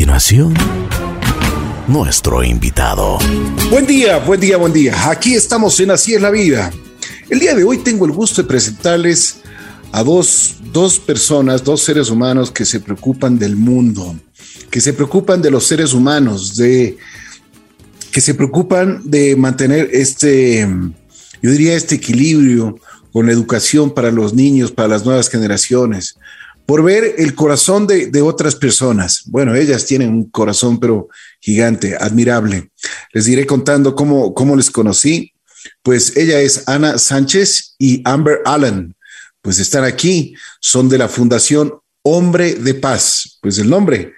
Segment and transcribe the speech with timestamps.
[0.00, 0.54] continuación,
[1.86, 3.18] nuestro invitado.
[3.68, 5.10] Buen día, buen día, buen día.
[5.10, 6.72] Aquí estamos en Así es la vida.
[7.28, 9.42] El día de hoy tengo el gusto de presentarles
[9.92, 14.16] a dos, dos personas, dos seres humanos que se preocupan del mundo,
[14.70, 16.96] que se preocupan de los seres humanos, de
[18.10, 20.66] que se preocupan de mantener este,
[21.42, 22.78] yo diría, este equilibrio
[23.12, 26.16] con la educación para los niños, para las nuevas generaciones,
[26.70, 29.22] por ver el corazón de, otras personas.
[29.26, 31.08] Bueno, ellas tienen un corazón, pero
[31.40, 32.70] gigante, admirable.
[33.12, 35.32] Les diré contando cómo, cómo les conocí.
[35.82, 38.94] Pues ella es Ana Sánchez y Amber Allen.
[39.42, 43.40] Pues están aquí, son de la Fundación Hombre de Paz.
[43.42, 44.12] Pues el nombre,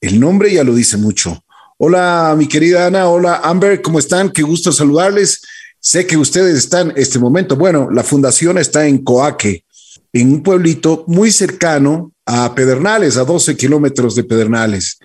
[0.00, 1.44] el nombre ya lo dice mucho.
[1.76, 3.06] Hola, mi querida Ana.
[3.10, 3.82] Hola, Amber.
[3.82, 4.30] ¿Cómo están?
[4.30, 5.42] Qué gusto saludarles.
[5.78, 7.54] Sé que ustedes están este momento.
[7.54, 9.66] Bueno, la fundación está en Coaque,
[10.12, 14.98] en un pueblito muy cercano a Pedernales, a 12 kilómetros de Pedernales.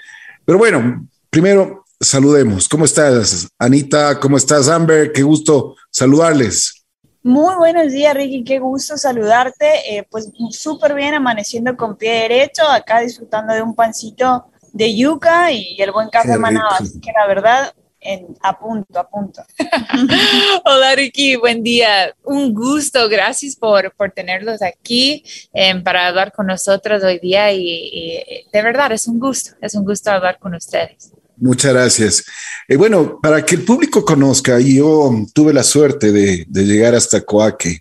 [0.46, 2.68] Pero bueno, primero saludemos.
[2.68, 4.20] ¿Cómo estás, Anita?
[4.20, 5.12] ¿Cómo estás, Amber?
[5.12, 6.84] Qué gusto saludarles.
[7.24, 8.44] Muy buenos días, Ricky.
[8.44, 9.98] Qué gusto saludarte.
[9.98, 15.52] Eh, pues súper bien, amaneciendo con pie derecho, acá disfrutando de un pancito de yuca
[15.52, 16.78] y el buen café manaba.
[16.80, 17.74] Así que la verdad,
[18.42, 19.44] a punto, a punto.
[20.66, 22.14] Hola Ricky, buen día.
[22.24, 25.24] Un gusto, gracias por, por tenerlos aquí
[25.54, 29.86] em, para hablar con nosotros hoy día y, de verdad es un gusto, es un
[29.86, 31.12] gusto hablar con ustedes.
[31.38, 32.26] Muchas gracias.
[32.68, 37.22] Eh, bueno, para que el público conozca, yo tuve la suerte de, de llegar hasta
[37.22, 37.80] Coaque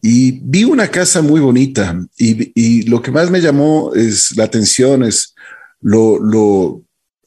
[0.00, 4.44] y vi una casa muy bonita y, y, lo que más me llamó es la
[4.44, 5.34] atención, es
[5.80, 6.82] lo, lo,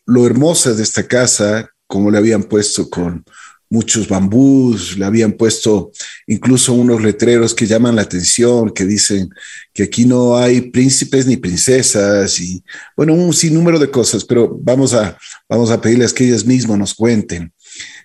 [0.05, 3.23] lo hermosa de esta casa, como le habían puesto con
[3.69, 5.91] muchos bambús, le habían puesto
[6.27, 9.29] incluso unos letreros que llaman la atención, que dicen
[9.73, 12.63] que aquí no hay príncipes ni princesas y
[12.95, 15.17] bueno, un sinnúmero de cosas, pero vamos a,
[15.49, 17.51] vamos a pedirles que ellas mismas nos cuenten.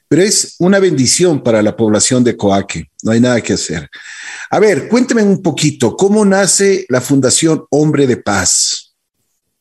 [0.09, 3.89] Pero es una bendición para la población de Coaque, no hay nada que hacer.
[4.51, 8.90] A ver, cuénteme un poquito, ¿cómo nace la Fundación Hombre de Paz?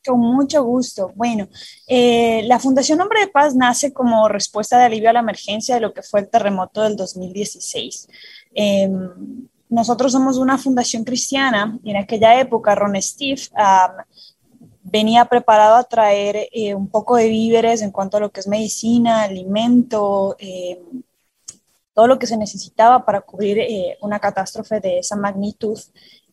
[0.10, 1.12] Con mucho gusto.
[1.14, 1.48] Bueno,
[1.86, 5.82] eh, la Fundación Hombre de Paz nace como respuesta de alivio a la emergencia de
[5.82, 8.08] lo que fue el terremoto del 2016.
[8.56, 13.40] Em, nosotros somos una fundación cristiana y en aquella época Ron Steve
[14.82, 18.48] venía preparado a traer eh, un poco de víveres en cuanto a lo que es
[18.48, 21.04] medicina, alimento, em,
[21.94, 25.78] todo lo que se necesitaba para cubrir eh, una catástrofe de esa magnitud.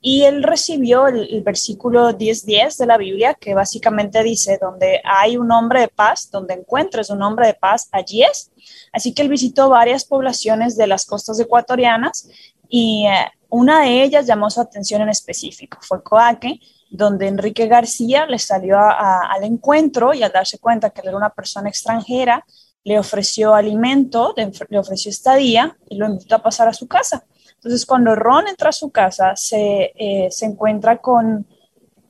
[0.09, 5.50] Y él recibió el, versículo 10.10 de la Biblia, que básicamente dice, donde hay un
[5.50, 8.53] hombre de paz, donde encuentres un hombre de paz, allí es.
[8.93, 12.28] Así que él visitó varias poblaciones de las costas ecuatorianas
[12.69, 18.27] y eh, una de ellas llamó su atención en específico, fue Coaque, donde Enrique García
[18.27, 22.47] le salió al encuentro y al darse cuenta que él era una persona extranjera,
[22.84, 27.25] le ofreció alimento, le ofreció estadía y lo invitó a pasar a su casa.
[27.66, 31.44] Entonces, cuando Ron entra a su casa, se, eh, se encuentra con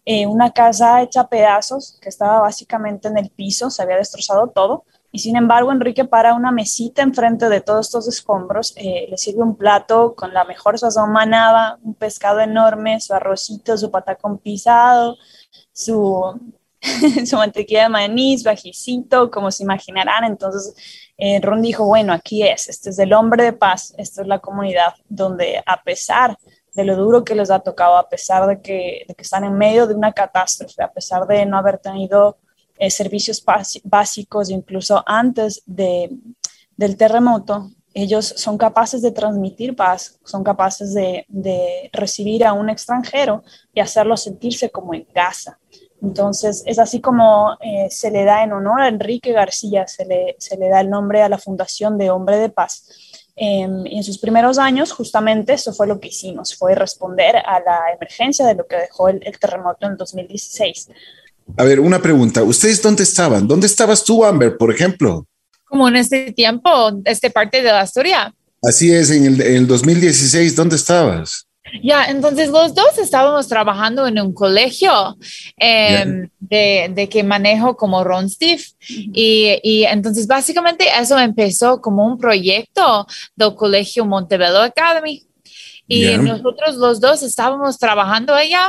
[0.05, 4.85] eh, una casa hecha pedazos que estaba básicamente en el piso, se había destrozado todo.
[5.13, 9.45] Y sin embargo, Enrique para una mesita enfrente de todos estos escombros, eh, le sirve
[9.45, 15.17] un plato con la mejor sazón manaba, un pescado enorme, su arrocito, su patacón pisado,
[15.73, 16.39] su,
[17.27, 20.25] su mantequilla de maní, su ajicito, como se imaginarán.
[20.25, 20.75] Entonces,
[21.17, 24.39] eh, Ron dijo, bueno, aquí es, este es el hombre de paz, esta es la
[24.39, 26.37] comunidad donde a pesar
[26.75, 29.95] de lo duro que les ha tocado, a pesar de que, están en medio de
[29.95, 32.39] una catástrofe, a pesar de no haber tenido
[32.79, 33.43] eh, servicios
[33.85, 36.11] básicos, incluso antes de,
[36.77, 43.43] del terremoto, ellos son capaces de transmitir paz, son capaces de recibir a un extranjero
[43.73, 45.59] y hacerlo sentirse como en casa.
[46.03, 50.37] Entonces, es así como eh, se le da en honor a Enrique García, se le,
[50.39, 52.85] se le da el nombre a la Fundación de Hombre de Paz.
[53.39, 57.61] Em, y en sus primeros años, justamente eso fue lo que hicimos, fue responder a
[57.61, 60.89] la emergencia de lo que dejó el, terremoto en 2016.
[61.59, 62.43] A ver, una pregunta.
[62.43, 63.47] ¿Ustedes dónde estaban?
[63.47, 65.27] ¿Dónde estabas tú, Amber, por ejemplo?
[65.65, 66.71] Como en este tiempo,
[67.05, 68.35] este parte de la historia.
[68.63, 71.46] Así es, en el, en el 2016, ¿dónde estabas?
[71.83, 75.17] Ya, entonces los dos estábamos trabajando en un colegio
[75.57, 78.63] em, de, de, que manejo como Ron Steve.
[78.89, 85.23] y, y, entonces básicamente eso empezó como un proyecto del colegio Montebello Academy.
[85.89, 88.69] Y nosotros los dos estábamos trabajando allá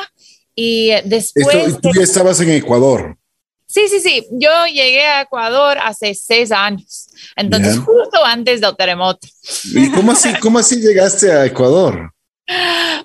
[0.55, 1.79] y después...
[1.81, 3.17] tú ya estabas en Ecuador.
[3.65, 4.27] Sí, sí, sí.
[4.31, 9.27] Yo llegué a Ecuador hace seis años, entonces justo antes del terremoto.
[9.65, 12.11] ¿Y cómo así, cómo así llegaste a Ecuador?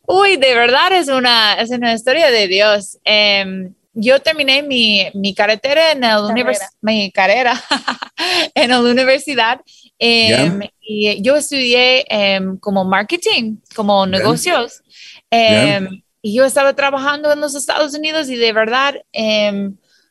[0.06, 2.98] Uy, de verdad es una, es una historia de Dios.
[3.04, 6.32] Em, yo terminé mi, mi carretera en el
[6.80, 7.62] mi carrera
[8.54, 9.60] en la universidad
[9.98, 14.82] em, y yo estudié em, como marketing, como negocios.
[15.30, 18.94] Em, y yo estaba trabajando en los Estados Unidos y de verdad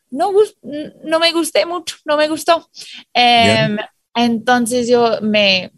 [0.10, 0.32] no,
[1.04, 2.70] no me gusté mucho, no me gustó.
[4.14, 5.72] Entonces yo me,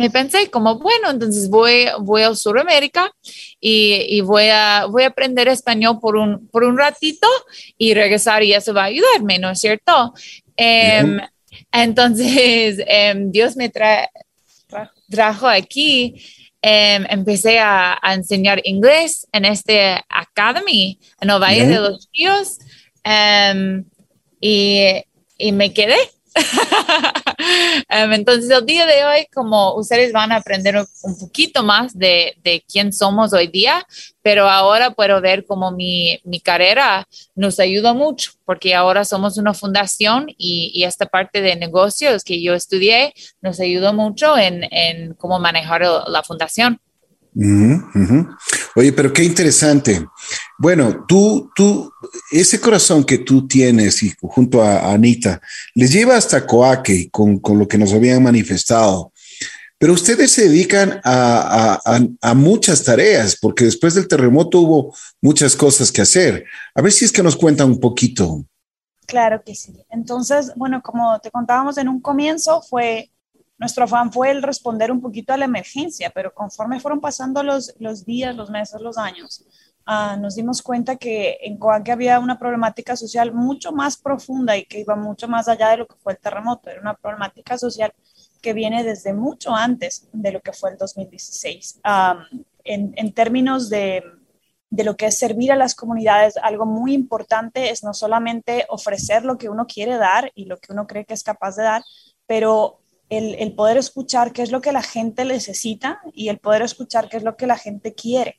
[0.00, 3.12] me pensé como, bueno, entonces voy, voy a Sudamérica
[3.60, 7.28] y, y, voy, a, voy a aprender español por un, por un ratito
[7.76, 10.14] y regresar y eso va a ayudarme, ¿no es cierto?
[10.56, 11.20] Em,
[11.70, 13.70] entonces, em, Dios me
[15.10, 16.14] trajo aquí.
[16.62, 22.58] Em, empecé a, a, enseñar inglés en este academy en el Valle de los Ríos
[24.40, 25.04] y,
[25.38, 25.96] y me quedé
[27.88, 32.36] Em, entonces, el día de hoy, como ustedes van a aprender un poquito más de,
[32.42, 33.86] de quién somos hoy día,
[34.22, 39.54] pero ahora puedo ver cómo mi, mi, carrera nos ayuda mucho, porque ahora somos una
[39.54, 45.14] fundación y, y, esta parte de negocios que yo estudié nos ayudó mucho en, en
[45.14, 46.80] cómo manejar la fundación.
[48.74, 50.06] Oye, pero qué interesante.
[50.58, 51.92] Bueno, tú, tú,
[52.30, 55.40] ese corazón que tú tienes y junto a Anita,
[55.74, 59.12] les lleva hasta Coaque con, con lo que nos habían manifestado.
[59.78, 65.56] Pero ustedes se dedican a, a, a, muchas tareas, porque después del terremoto hubo muchas
[65.56, 66.44] cosas que hacer.
[66.74, 68.44] A ver si es que nos cuentan un poquito.
[69.06, 69.74] Claro que sí.
[69.88, 73.10] Entonces, bueno, como te contábamos en un comienzo, fue
[73.60, 77.74] nuestro afán fue el responder un poquito a la emergencia, pero conforme fueron pasando los,
[77.78, 79.44] los días, los meses, los años,
[79.86, 84.64] uh, nos dimos cuenta que en Coaque había una problemática social mucho más profunda y
[84.64, 86.70] que iba mucho más allá de lo que fue el terremoto.
[86.70, 87.92] Era una problemática social
[88.40, 91.80] que viene desde mucho antes de lo que fue el 2016.
[91.84, 94.02] Um, en, en, términos de,
[94.70, 99.26] de lo que es servir a las comunidades, algo muy importante es no solamente ofrecer
[99.26, 101.82] lo que uno quiere dar y lo que uno cree que es capaz de dar,
[102.26, 102.80] pero
[103.10, 107.16] el, poder escuchar qué es lo que la gente necesita y el poder escuchar qué
[107.16, 108.38] es lo que la gente quiere.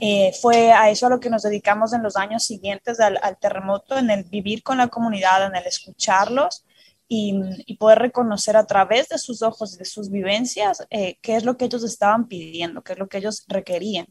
[0.00, 3.96] Eh, fue a eso a lo que nos dedicamos en los años siguientes al, terremoto,
[3.96, 6.64] en el vivir con la comunidad, en el escucharlos
[7.08, 11.44] y, poder reconocer a través de sus ojos y de sus vivencias eh, qué es
[11.44, 14.06] lo que ellos estaban pidiendo, qué es lo que ellos requerían.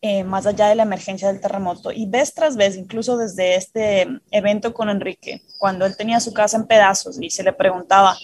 [0.00, 1.90] Eh, más allá de la emergencia del terremoto.
[1.90, 6.56] Y vez tras vez, incluso desde este evento con Enrique, cuando él tenía su casa
[6.56, 8.16] en pedazos y se le preguntaba,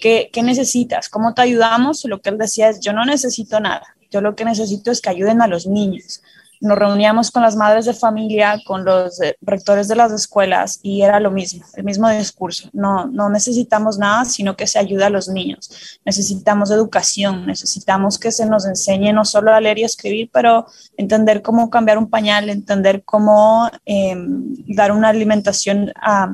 [0.00, 1.08] ¿Qué, necesitas?
[1.08, 2.04] ¿Cómo te ayudamos?
[2.04, 5.10] Lo que él decía es, yo no necesito nada, yo lo que necesito es que
[5.10, 6.22] ayuden a los niños
[6.60, 11.02] nos reuníamos con las madres de familia, con los eh, rectores de las escuelas y
[11.02, 12.68] era lo mismo, el mismo discurso.
[12.72, 16.00] No, no necesitamos nada, sino que se ayude a los niños.
[16.04, 20.66] Necesitamos educación, necesitamos que se nos enseñe no solo a leer y escribir, pero
[20.96, 25.92] entender cómo cambiar un pañal, entender cómo em, dar una alimentación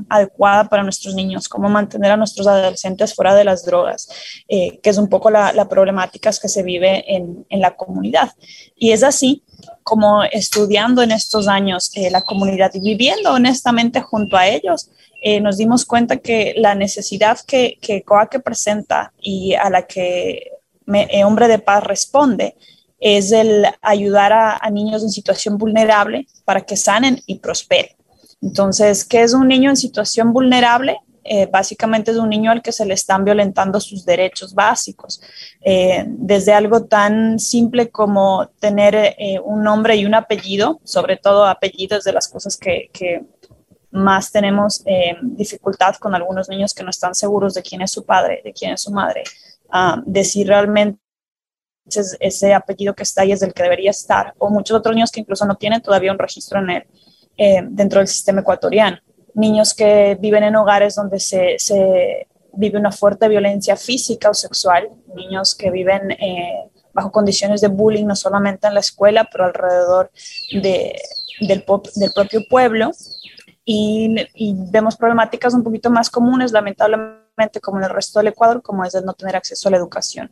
[0.08, 4.08] adecuada para nuestros niños, cómo mantener a nuestros adolescentes fuera de las drogas,
[4.48, 8.32] eh, que es un poco la, la problemática que se vive en, en la comunidad.
[8.76, 9.42] Y es así
[9.82, 14.90] como estudiando en estos años eh, la comunidad y viviendo honestamente junto a ellos,
[15.22, 20.52] eh, nos dimos cuenta que la necesidad que, que COACE presenta y a la que
[20.92, 22.56] eh, Hombre de Paz responde
[23.00, 27.96] es el ayudar a, a, niños en situación vulnerable para que sanen y prosperen.
[28.42, 30.98] Entonces, ¿qué es un niño en situación vulnerable?
[31.24, 35.22] Eh, básicamente es un niño al que se le están violentando sus derechos básicos,
[35.62, 41.46] eh, desde algo tan simple como tener eh, un nombre y un apellido, sobre todo
[41.46, 42.90] apellidos de las cosas que,
[43.90, 44.82] más tenemos
[45.22, 48.72] dificultad con algunos niños que no están seguros de quién es su padre, de quién
[48.72, 49.22] es su madre,
[49.72, 50.98] uh, de si realmente
[52.18, 55.20] ese apellido que está ahí es el que debería estar, o muchos otros niños que
[55.20, 56.86] incluso no tienen todavía un registro en él
[57.70, 58.98] dentro del sistema ecuatoriano
[59.34, 64.88] niños que viven en hogares donde se, se vive una fuerte violencia física o sexual,
[65.14, 70.10] niños que viven eh, bajo condiciones de bullying, no solamente en la escuela, pero alrededor
[70.52, 70.96] de,
[71.40, 71.64] del,
[71.96, 72.92] del, propio pueblo.
[73.64, 78.62] Y, y, vemos problemáticas un poquito más comunes, lamentablemente, como en el resto del Ecuador,
[78.62, 80.30] como es el no tener acceso a la educación.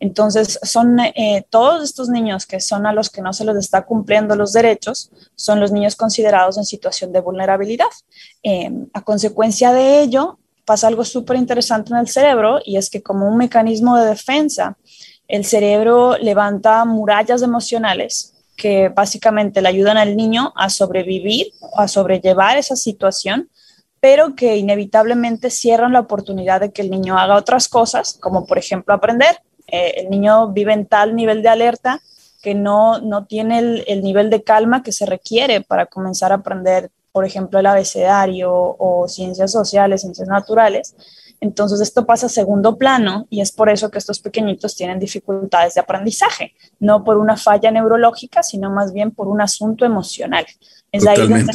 [0.00, 3.82] Entonces, son eh, todos estos niños que son a los que no se les está
[3.82, 7.86] cumpliendo los derechos, son los niños considerados en situación de vulnerabilidad.
[8.42, 13.02] Em, a consecuencia de ello, pasa algo súper interesante en el cerebro y es que
[13.02, 14.78] como un mecanismo de defensa,
[15.28, 22.56] el cerebro levanta murallas emocionales que básicamente le ayudan al niño a sobrevivir, a sobrellevar
[22.56, 23.50] esa situación,
[24.00, 28.56] pero que inevitablemente cierran la oportunidad de que el niño haga otras cosas, como por
[28.56, 29.40] ejemplo aprender
[29.72, 32.00] eh, el niño vive en tal nivel de alerta
[32.42, 36.36] que no, no tiene el, el, nivel de calma que se requiere para comenzar a
[36.36, 40.94] aprender por ejemplo, el abecedario o ciencias sociales, ciencias naturales,
[41.40, 45.74] entonces esto pasa a segundo plano y es por eso que estos pequeñitos tienen dificultades
[45.74, 50.44] de aprendizaje, no por una falla neurológica, sino más bien por un asunto emocional.
[50.92, 51.52] Es ahí donde,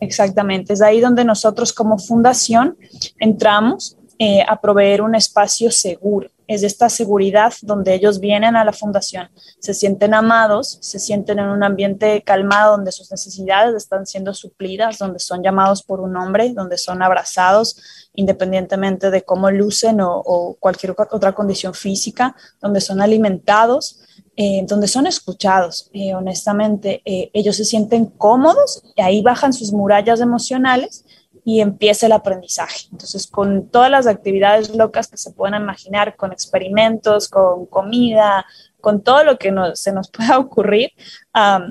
[0.00, 2.78] exactamente, es ahí donde nosotros como fundación
[3.18, 6.30] entramos eh, a proveer un espacio seguro.
[6.46, 11.48] Es esta seguridad donde ellos vienen a la fundación, se sienten amados, se sienten en
[11.48, 16.52] un ambiente calmado donde sus necesidades están siendo suplidas, donde son llamados por un nombre,
[16.52, 24.00] donde son abrazados independientemente de cómo lucen o, cualquier otra condición física, donde son alimentados,
[24.36, 25.90] eh, donde son escuchados.
[25.92, 31.04] Eh, honestamente, ellos se sienten cómodos y ahí bajan sus murallas emocionales
[31.48, 32.88] y empieza el aprendizaje.
[32.90, 38.44] Entonces, con todas las actividades locas que se puedan imaginar, con experimentos, con comida,
[38.80, 40.90] con todo lo que se nos pueda ocurrir,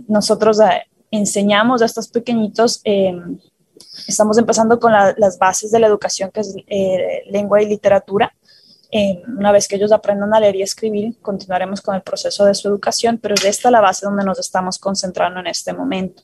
[0.08, 3.38] nosotros eh, enseñamos a estos pequeñitos, em,
[4.08, 8.34] estamos empezando con las bases de la educación, que es eh, lengua y literatura.
[8.92, 12.54] Em, una vez que ellos aprendan a leer y escribir, continuaremos con el proceso de
[12.54, 16.24] su educación, pero es esta la base donde nos estamos concentrando en este momento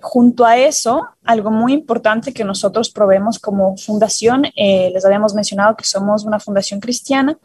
[0.00, 5.76] junto a eso, algo muy importante que nosotros probemos como fundación, eh, les habíamos mencionado
[5.76, 7.38] que somos una fundación cristiana,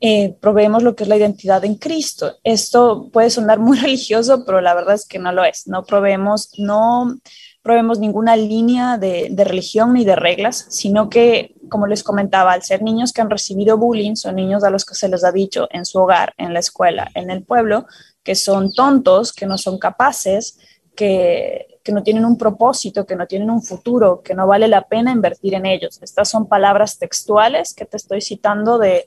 [0.00, 2.36] eh, proveemos lo que es la identidad en Cristo.
[2.42, 5.66] Esto puede sonar muy religioso, pero la verdad es que no lo es.
[5.66, 7.16] No proveemos, no
[7.62, 12.62] proveemos ninguna línea de, de religión ni de reglas, sino que, como les comentaba, al
[12.62, 15.68] ser niños que han recibido bullying, son niños a los que se les ha dicho
[15.70, 17.86] en su hogar, en la escuela, en el pueblo,
[18.22, 20.58] que son tontos, que no son capaces,
[20.94, 25.12] que, no tienen un propósito, que no tienen un futuro, que no vale la pena
[25.12, 25.98] invertir en ellos.
[26.02, 29.06] Estas son palabras textuales que te estoy citando de,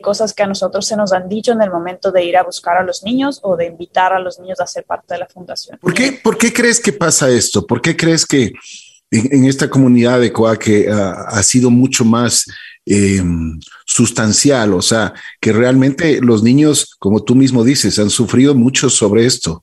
[0.00, 2.78] cosas que a nosotros se nos han dicho en el momento de ir a buscar
[2.78, 5.78] a los niños o de invitar a los niños a ser parte de la fundación.
[5.78, 7.66] ¿Por qué, por qué crees que pasa esto?
[7.66, 8.52] ¿Por qué crees que
[9.10, 12.46] en, esta comunidad de Coaque ah, ha sido mucho más
[12.86, 14.72] em, sustancial?
[14.72, 19.62] O sea, que realmente los niños, como tú mismo dices, han sufrido mucho sobre esto.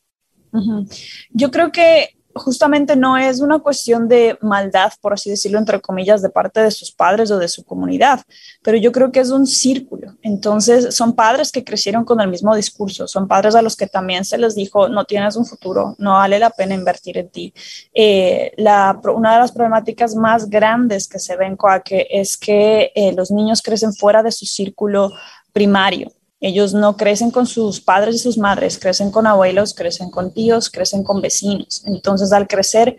[1.31, 6.21] Yo creo que justamente no es una cuestión de maldad, por así decirlo, entre comillas,
[6.21, 8.21] de parte de sus padres o de su comunidad,
[8.61, 10.15] pero yo creo que es un círculo.
[10.21, 14.25] Entonces, son padres que crecieron con el mismo discurso, son padres a los que también
[14.25, 17.53] se les dijo, no tienes un futuro, no vale la pena invertir en ti.
[17.93, 23.31] Eh, una de las problemáticas más grandes que se ven Coaque es que eh, los
[23.31, 25.11] niños crecen fuera de su círculo
[25.53, 26.11] primario.
[26.41, 30.71] Ellos no crecen con sus padres y sus madres, crecen con abuelos, crecen con tíos,
[30.71, 31.83] crecen con vecinos.
[31.85, 32.97] Entonces, al crecer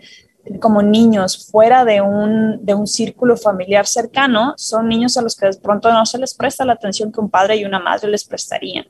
[0.60, 5.46] como niños fuera de un, de un círculo familiar cercano, son niños a los que
[5.46, 8.24] de pronto no se les presta la atención que un padre y una madre les
[8.24, 8.86] prestarían.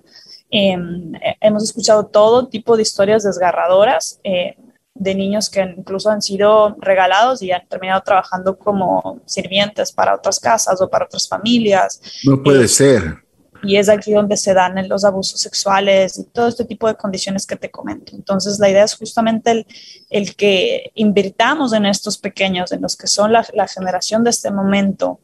[0.51, 4.57] Em, hemos escuchado todo tipo de historias desgarradoras eh,
[4.95, 10.39] de niños que incluso han sido regalados y han terminado trabajando como sirvientes para otras
[10.39, 12.03] casas o para otras familias.
[12.25, 13.23] No puede eh, ser
[13.63, 17.47] y es aquí donde se dan los abusos sexuales y todo este tipo de condiciones
[17.47, 18.15] que te comento.
[18.17, 19.67] Entonces, la idea es justamente el,
[20.11, 24.51] el que invirtamos en estos pequeños, en los que son la, la generación de este
[24.51, 25.21] momento,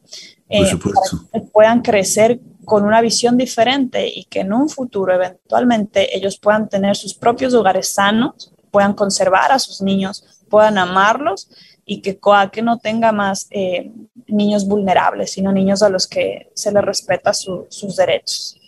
[0.49, 6.17] eh, para que puedan crecer con una visión diferente y que en un futuro eventualmente
[6.17, 11.49] ellos puedan tener sus propios hogares sanos, puedan conservar a sus niños, puedan amarlos
[11.89, 13.91] y que COACE no tenga más eh,
[14.27, 18.61] niños vulnerables, sino niños a los que se les respeta sus derechos.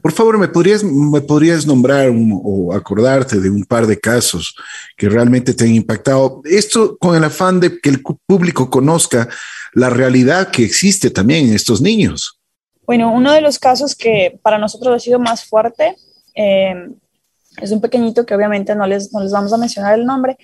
[0.00, 4.54] Por favor, ¿me podrías, me podrías nombrar o acordarte de un par de casos
[4.96, 6.40] que realmente te han impactado?
[6.44, 9.28] Esto con el afán de que el público conozca
[9.74, 12.38] la realidad que existe también en estos niños.
[12.86, 15.96] Bueno, uno de los casos que para nosotros ha sido más fuerte
[16.36, 16.74] eh,
[17.60, 20.36] es un pequeñito que obviamente no les, no les vamos a mencionar el nombre,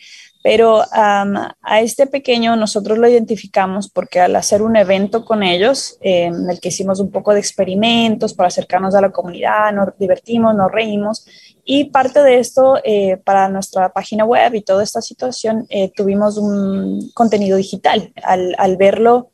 [0.44, 6.50] pero a este pequeño nosotros lo identificamos porque al hacer un evento con ellos, en
[6.50, 10.70] el que hicimos un poco de experimentos para acercarnos a la comunidad, nos divertimos, nos
[10.70, 11.26] reímos,
[11.64, 16.36] y parte de esto, eh, para nuestra página web y toda esta situación, eh, tuvimos
[16.36, 18.12] un contenido digital.
[18.22, 19.30] Al, al verlo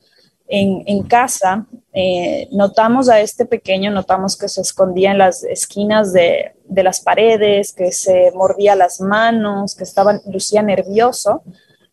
[0.50, 6.52] en, casa, eh, notamos a este pequeño, notamos que se escondía en las esquinas de,
[6.68, 11.42] las paredes, que se mordía las manos, que estaba, lucía nervioso.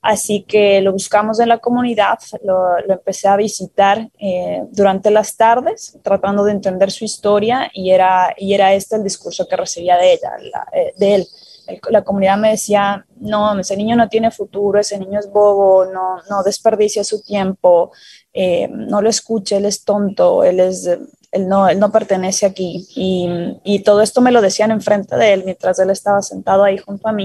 [0.01, 5.97] Así que lo buscamos en la comunidad, lo, empecé a visitar eh, durante las tardes,
[6.01, 10.13] tratando de entender su historia y era, y era este el discurso que recibía de
[10.13, 10.31] ella,
[10.71, 11.27] eh, de él
[11.89, 16.17] la comunidad me decía, no, ese niño no tiene futuro, ese niño es bobo, no,
[16.29, 17.91] no desperdicia su tiempo,
[18.33, 20.85] eh, no lo escuche, él es tonto, él, es,
[21.31, 22.87] él, no, él no pertenece aquí.
[22.95, 26.77] Y, y, todo esto me lo decían enfrente de él mientras él estaba sentado ahí
[26.77, 27.23] junto a mí.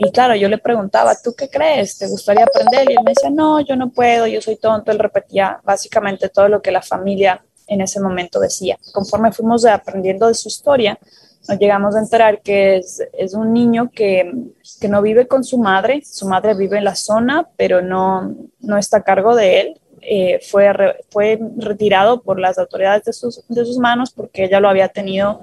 [0.00, 1.98] y claro, yo le preguntaba, ¿tú qué crees?
[1.98, 2.90] ¿Te gustaría aprender?
[2.90, 4.92] Y él me decía, no, yo no puedo, yo soy tonto.
[4.92, 8.78] Él repetía básicamente todo lo que la familia en ese momento decía.
[8.92, 10.98] Conforme fuimos aprendiendo de su historia,
[11.48, 14.32] nos llegamos a enterar que es, es un niño que,
[14.80, 18.78] que, no vive con su madre, su madre vive en la zona, pero no, no
[18.78, 19.80] está a cargo de él.
[20.08, 20.72] Eh, fue,
[21.10, 25.40] fue retirado por las autoridades de sus, de sus manos porque ella lo había tenido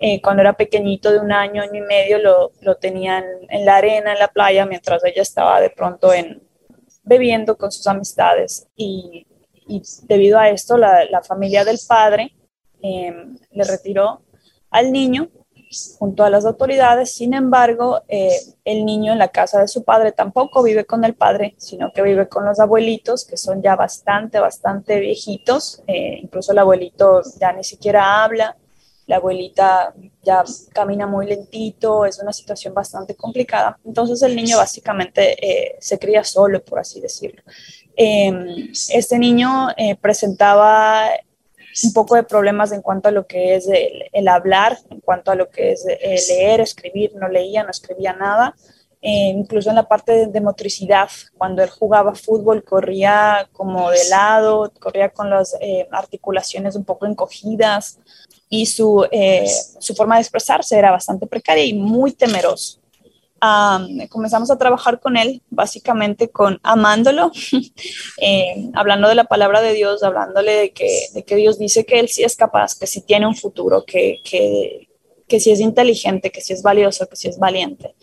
[0.00, 3.76] eh, cuando era pequeñito, de un año, año y medio, lo, lo tenían en la
[3.76, 6.42] arena, en la playa, mientras ella estaba de pronto en,
[7.04, 8.66] bebiendo con sus amistades.
[8.76, 9.26] Y,
[9.66, 12.34] y debido a esto, la, la familia del padre
[12.82, 13.14] eh,
[13.52, 14.22] le retiró
[14.70, 15.28] al niño
[15.98, 17.14] junto a las autoridades.
[17.14, 21.14] Sin embargo, eh, el niño en la casa de su padre tampoco vive con el
[21.14, 25.82] padre, sino que vive con los abuelitos, que son ya bastante, bastante viejitos.
[25.86, 28.56] incluso el abuelito ya ni siquiera habla
[29.06, 33.78] la abuelita ya camina muy lentito, es una situación bastante complicada.
[33.84, 37.42] Entonces el niño básicamente eh, se cría solo, por así decirlo.
[37.96, 41.08] Em, este niño eh, presentaba
[41.82, 45.34] un poco de problemas en cuanto a lo que es el, hablar, en cuanto a
[45.34, 48.54] lo que es eh, leer, escribir, no leía, no escribía nada.
[49.00, 55.10] incluso en la parte de, motricidad, cuando él jugaba fútbol, corría como de lado, corría
[55.10, 55.56] con las
[55.90, 57.98] articulaciones un poco encogidas,
[58.48, 59.50] y su, eh,
[59.80, 62.78] su forma de expresarse era bastante precaria y muy temeroso.
[64.08, 67.32] Comenzamos a trabajar con él, básicamente con amándolo,
[68.20, 72.00] eh, hablando de la palabra de Dios, hablándole de que, de que Dios dice que
[72.00, 74.88] él sí es capaz, que sí tiene un futuro, que, que,
[75.26, 77.94] que sí es inteligente, que sí es valioso, que sí es valiente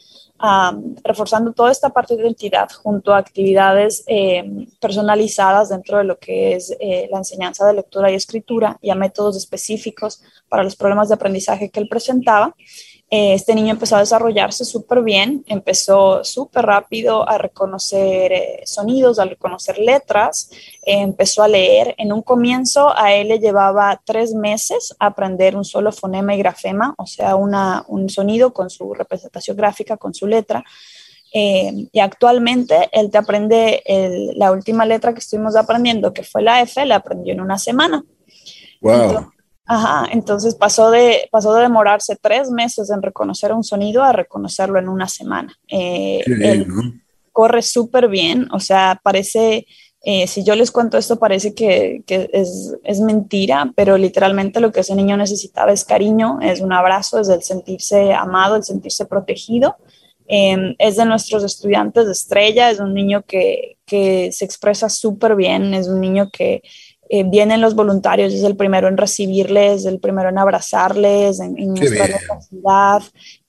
[1.03, 4.43] reforzando toda esta parte de identidad junto a actividades eh,
[4.79, 8.95] personalizadas dentro de lo que es eh, la enseñanza de lectura y escritura y a
[8.95, 12.55] métodos específicos para los problemas de aprendizaje que él presentaba.
[13.13, 19.19] Eh, este niño empezó a desarrollarse súper bien, empezó súper rápido a reconocer eh, sonidos,
[19.19, 20.49] a reconocer letras,
[20.85, 21.93] eh, empezó a leer.
[21.97, 26.95] En un comienzo a él le llevaba tres meses aprender un solo fonema y grafema,
[26.97, 30.63] o sea, una, un sonido con su representación gráfica, con su letra.
[31.33, 33.83] y actualmente él te aprende
[34.35, 38.03] la última letra que estuvimos aprendiendo, que fue la F, la aprendió en una semana.
[38.81, 39.31] Wow.
[39.73, 44.77] Ajá, entonces pasó de, pasó de demorarse tres meses en reconocer un sonido a reconocerlo
[44.77, 45.57] en una semana.
[45.69, 46.19] Eh,
[47.31, 49.65] corre súper bien, o sea, parece,
[50.03, 54.73] eh, si yo les cuento esto, parece que, que es, es, mentira, pero literalmente lo
[54.73, 59.05] que ese niño necesitaba es cariño, es un abrazo, es el sentirse amado, el sentirse
[59.05, 59.77] protegido.
[60.27, 65.37] Em, es de nuestros estudiantes de estrella, es un niño que, que se expresa súper
[65.37, 66.61] bien, es un niño que
[67.13, 71.71] eh, vienen los voluntarios, es el primero en recibirles, el primero en abrazarles, en, en
[71.71, 73.01] mostrar capacidad.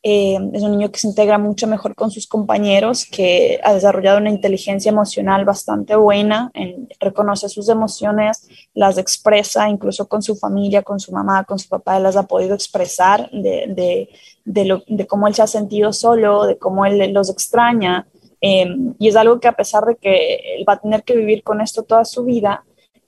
[0.03, 4.19] Eh, es un niño que se integra mucho mejor con sus compañeros, que ha desarrollado
[4.19, 6.51] una inteligencia emocional bastante buena,
[6.99, 12.01] reconoce sus emociones, las expresa, incluso con su familia, con su mamá, con su papá,
[12.01, 14.09] las ha podido expresar de, de,
[14.45, 18.09] de, lo, de cómo él se ha sentido solo, de cómo él los extraña.
[18.41, 18.67] Eh,
[18.99, 21.61] y es algo que a pesar de que él va a tener que vivir con
[21.61, 22.65] esto toda su vida,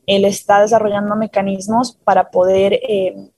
[0.06, 3.30] él está desarrollando mecanismos para poder eh,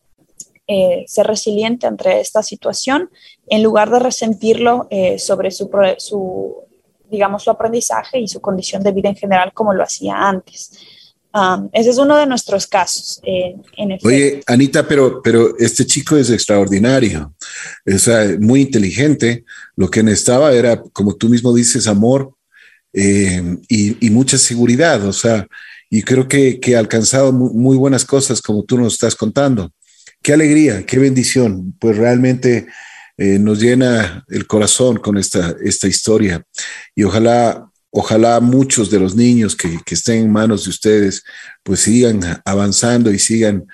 [0.67, 3.11] eh, ser resiliente ante esta situación
[3.49, 6.57] en lugar de resentirlo eh, sobre su, su,
[7.11, 10.73] digamos, su aprendizaje y su condición de vida en general como lo hacía antes.
[11.33, 13.21] Um, ese es uno de nuestros casos.
[14.03, 17.35] Oye, Anita, pero, pero este chico es extraordinario,
[17.85, 18.09] es
[18.41, 19.45] muy inteligente.
[19.77, 22.33] Lo que necesitaba era, como tú mismo dices, amor
[22.91, 25.05] y, y, mucha seguridad.
[25.05, 25.47] O sea,
[25.90, 29.70] y creo que, que ha alcanzado muy, buenas cosas como tú nos estás contando.
[30.22, 32.66] Qué alegría, qué bendición, pues realmente
[33.16, 36.42] eh, nos llena el corazón con esta, esta historia
[36.94, 41.22] y ojalá, ojalá muchos de los niños que, que estén en manos de ustedes
[41.62, 43.66] pues sigan avanzando y sigan,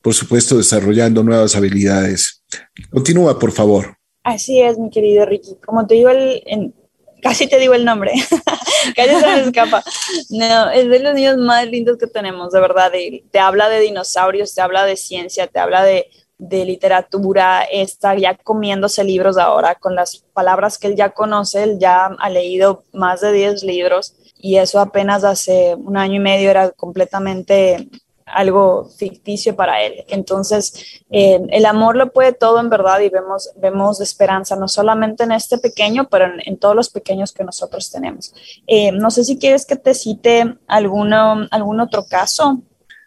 [0.00, 2.42] por supuesto, desarrollando nuevas habilidades.
[2.90, 3.98] Continúa, por favor.
[4.24, 5.56] Así es, mi querido Ricky.
[5.64, 6.74] Como te digo, el, en,
[7.22, 8.12] casi te digo el nombre,
[8.96, 9.82] casi se me escapa.
[10.30, 12.92] No, es de los niños más lindos que tenemos, de verdad.
[13.30, 18.36] te habla de dinosaurios, te habla de ciencia, te habla de, de literatura, está ya
[18.36, 23.20] comiéndose libros ahora con las palabras que él ya conoce, él ya ha leído más
[23.20, 27.88] de 10 libros y eso apenas hace un año y medio era completamente
[28.32, 30.04] algo ficticio para él.
[30.08, 35.24] Entonces, eh, el amor lo puede todo en verdad y vemos, vemos esperanza, no solamente
[35.24, 38.34] en este pequeño, pero en, todos los pequeños que nosotros tenemos.
[38.66, 42.62] Eh, no sé si quieres que te cite alguno, algún otro caso.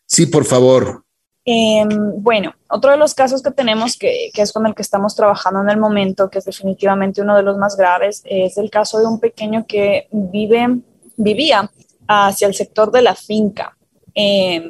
[0.05, 1.03] Sí, por favor.
[1.43, 1.89] Em,
[2.21, 5.61] bueno, otro de los casos que tenemos, que, que, es con el que estamos trabajando
[5.61, 9.07] en el momento, que es definitivamente uno de los más graves, es el caso de
[9.07, 10.81] un pequeño que vive,
[11.17, 11.71] vivía
[12.07, 13.75] hacia el sector de la finca
[14.15, 14.67] eh,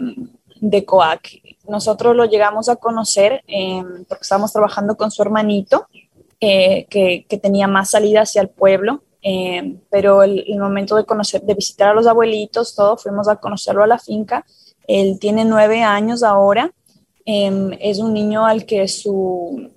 [0.62, 1.28] de Coac.
[1.68, 5.88] Nosotros lo llegamos a conocer eh, porque estábamos trabajando con su hermanito,
[6.40, 9.04] eh, que, que, tenía más salida hacia el pueblo,
[9.92, 13.88] pero el, momento de, conocer, de visitar a los abuelitos, todo, fuimos a conocerlo a
[13.88, 14.44] la finca
[14.88, 16.74] él tiene nueve años ahora.
[17.26, 19.72] Eh, es un niño al que su,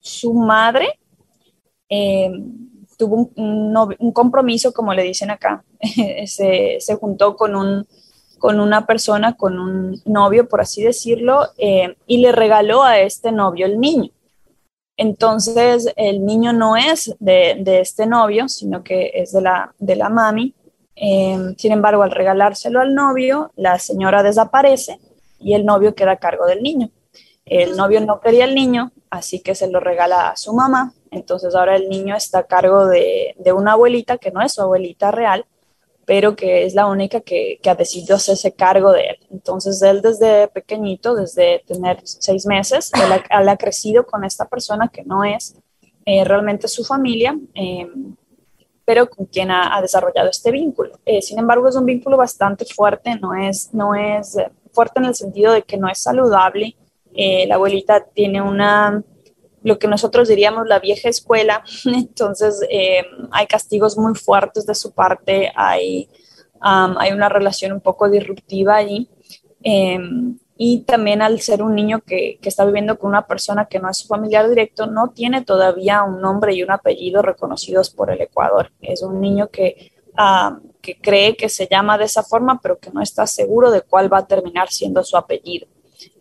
[0.00, 0.98] su madre
[2.96, 5.64] tuvo un, un, un, compromiso, como le dicen acá.
[6.26, 7.86] se, se, juntó con, un,
[8.38, 13.32] con una persona, con un novio, por así decirlo, eh, y le regaló a este
[13.32, 14.10] novio el niño.
[14.96, 19.96] Entonces, el niño no es de, de este novio, sino que es de la, de
[19.96, 20.54] la mami.
[20.94, 25.00] Eh, sin embargo, al regalárselo al novio, la señora desaparece
[25.40, 26.90] y el novio queda a cargo del niño.
[27.44, 30.94] El novio no quería el niño, así que se lo regala a su mamá.
[31.10, 34.62] Entonces ahora el niño está a cargo de, de una abuelita que no es su
[34.62, 35.44] abuelita real,
[36.06, 39.16] pero que es la única que, que, ha decidido hacerse cargo de él.
[39.30, 44.46] Entonces él desde pequeñito, desde tener seis meses, él ha, él ha crecido con esta
[44.46, 45.56] persona que no es
[46.06, 47.38] eh, realmente su familia.
[47.54, 47.88] Eh,
[48.84, 50.98] pero con quien ha, ha desarrollado este vínculo.
[51.04, 54.36] Eh, sin embargo, es un vínculo bastante fuerte, no es, no es
[54.72, 56.76] fuerte en el sentido de que no es saludable.
[57.14, 59.02] Eh, la abuelita tiene una,
[59.64, 64.92] lo que nosotros diríamos la vieja escuela, entonces eh, hay castigos muy fuertes de su
[64.92, 66.08] parte, hay,
[66.56, 69.10] um, hay una relación un poco disruptiva allí.
[69.64, 69.98] Eh,
[70.56, 73.90] y también al ser un niño que, que, está viviendo con una persona que no
[73.90, 78.20] es su familiar directo, no tiene todavía un nombre y un apellido reconocidos por el
[78.20, 78.70] Ecuador.
[78.80, 82.90] Es un niño que, uh, que cree que se llama de esa forma, pero que
[82.90, 85.66] no está seguro de cuál va a terminar siendo su apellido.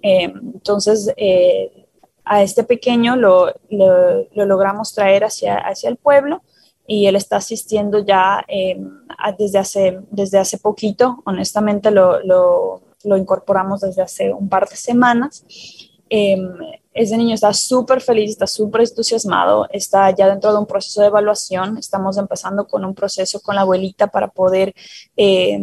[0.01, 1.82] Eh, entonces, eh,
[2.25, 6.41] a este pequeño lo, lo, lo, logramos traer hacia, hacia el pueblo
[6.87, 8.79] y él está asistiendo ya eh,
[9.37, 11.21] desde, hace, desde hace poquito.
[11.25, 12.21] Honestamente, lo,
[13.03, 15.45] lo incorporamos desde hace un par de semanas.
[16.09, 16.37] Eh,
[16.93, 21.07] ese niño está súper feliz, está súper entusiasmado, está ya dentro de un proceso de
[21.07, 21.77] evaluación.
[21.77, 24.73] Estamos empezando con un proceso con la abuelita para poder
[25.17, 25.57] eh,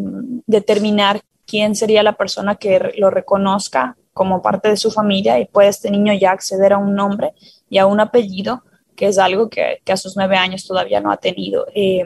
[0.46, 5.68] determinar quién sería la persona que lo reconozca como parte de su familia y puede
[5.68, 7.32] este niño ya acceder a un nombre
[7.68, 8.62] y a un apellido,
[8.96, 11.66] que es algo que, que a sus nueve años todavía no ha tenido.
[11.74, 12.04] Eh,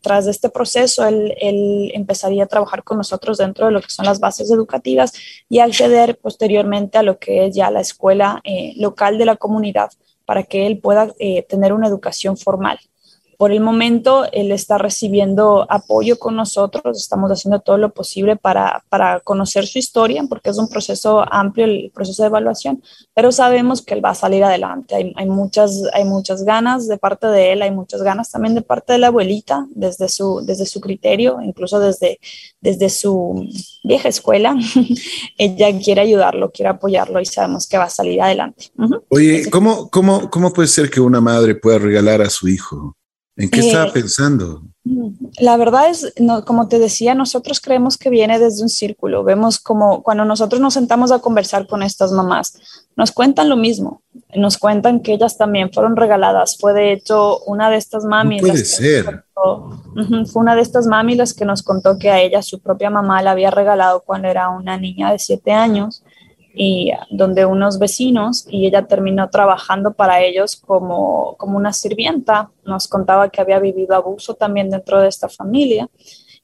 [0.00, 4.06] tras este proceso, él, él, empezaría a trabajar con nosotros dentro de lo que son
[4.06, 5.12] las bases educativas
[5.48, 9.90] y acceder posteriormente a lo que es ya la escuela eh, local de la comunidad
[10.24, 12.78] para que él pueda eh, tener una educación formal.
[13.42, 18.84] Por el momento, él está recibiendo apoyo con nosotros, estamos haciendo todo lo posible para,
[18.88, 23.82] para, conocer su historia, porque es un proceso amplio, el proceso de evaluación, pero sabemos
[23.82, 24.94] que él va a salir adelante.
[24.94, 28.62] Hay, hay, muchas, hay muchas ganas de parte de él, hay muchas ganas también de
[28.62, 32.20] parte de la abuelita, desde su, desde su criterio, incluso desde,
[32.60, 33.44] desde su
[33.82, 34.54] vieja escuela.
[35.36, 38.66] Ella quiere ayudarlo, quiere apoyarlo y sabemos que va a salir adelante.
[38.78, 39.02] Uh -huh.
[39.08, 42.96] Oye, ¿cómo, cómo, ¿cómo puede ser que una madre pueda regalar a su hijo?
[43.36, 44.62] ¿En qué estaba eh, pensando?
[45.38, 49.24] La verdad es, no, como te decía, nosotros creemos que viene desde un círculo.
[49.24, 52.58] Vemos como cuando nosotros nos sentamos a conversar con estas mamás,
[52.96, 54.02] nos cuentan lo mismo.
[54.34, 56.58] Nos cuentan que ellas también fueron regaladas.
[56.58, 58.38] Fue de hecho una de estas mami.
[58.38, 59.24] No puede ser.
[59.32, 59.82] Contó,
[60.26, 63.22] fue una de estas mami las que nos contó que a ella su propia mamá
[63.22, 66.02] la había regalado cuando era una niña de siete años
[66.54, 72.50] y donde unos vecinos y ella terminó trabajando para ellos como, como una sirvienta.
[72.64, 75.88] Nos contaba que había vivido abuso también dentro de esta familia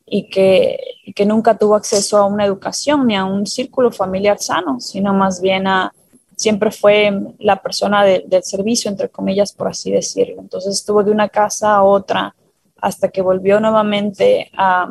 [0.07, 4.39] y que, y que nunca tuvo acceso a una educación ni a un círculo familiar
[4.39, 5.93] sano, sino más bien a,
[6.37, 10.41] siempre fue la persona de, del servicio, entre comillas, por así decirlo.
[10.41, 12.35] Entonces estuvo de una casa a otra
[12.81, 14.89] hasta que volvió nuevamente a,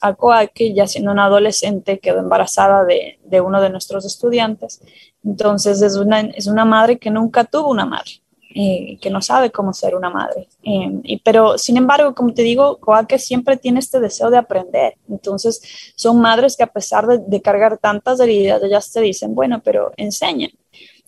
[0.00, 4.80] a Coaque, ya siendo una adolescente, quedó embarazada de, de, uno de nuestros estudiantes.
[5.24, 8.22] Entonces es una, es una madre que nunca tuvo una madre,
[8.54, 10.48] eh, que no sabe cómo ser una madre.
[10.62, 14.96] Eh, y, pero sin embargo, como te digo, Coaque siempre tiene este deseo de aprender.
[15.08, 15.60] Entonces
[15.96, 19.92] son madres que a pesar de, de cargar tantas heridas, ellas te dicen, bueno, pero
[19.96, 20.50] enseñen.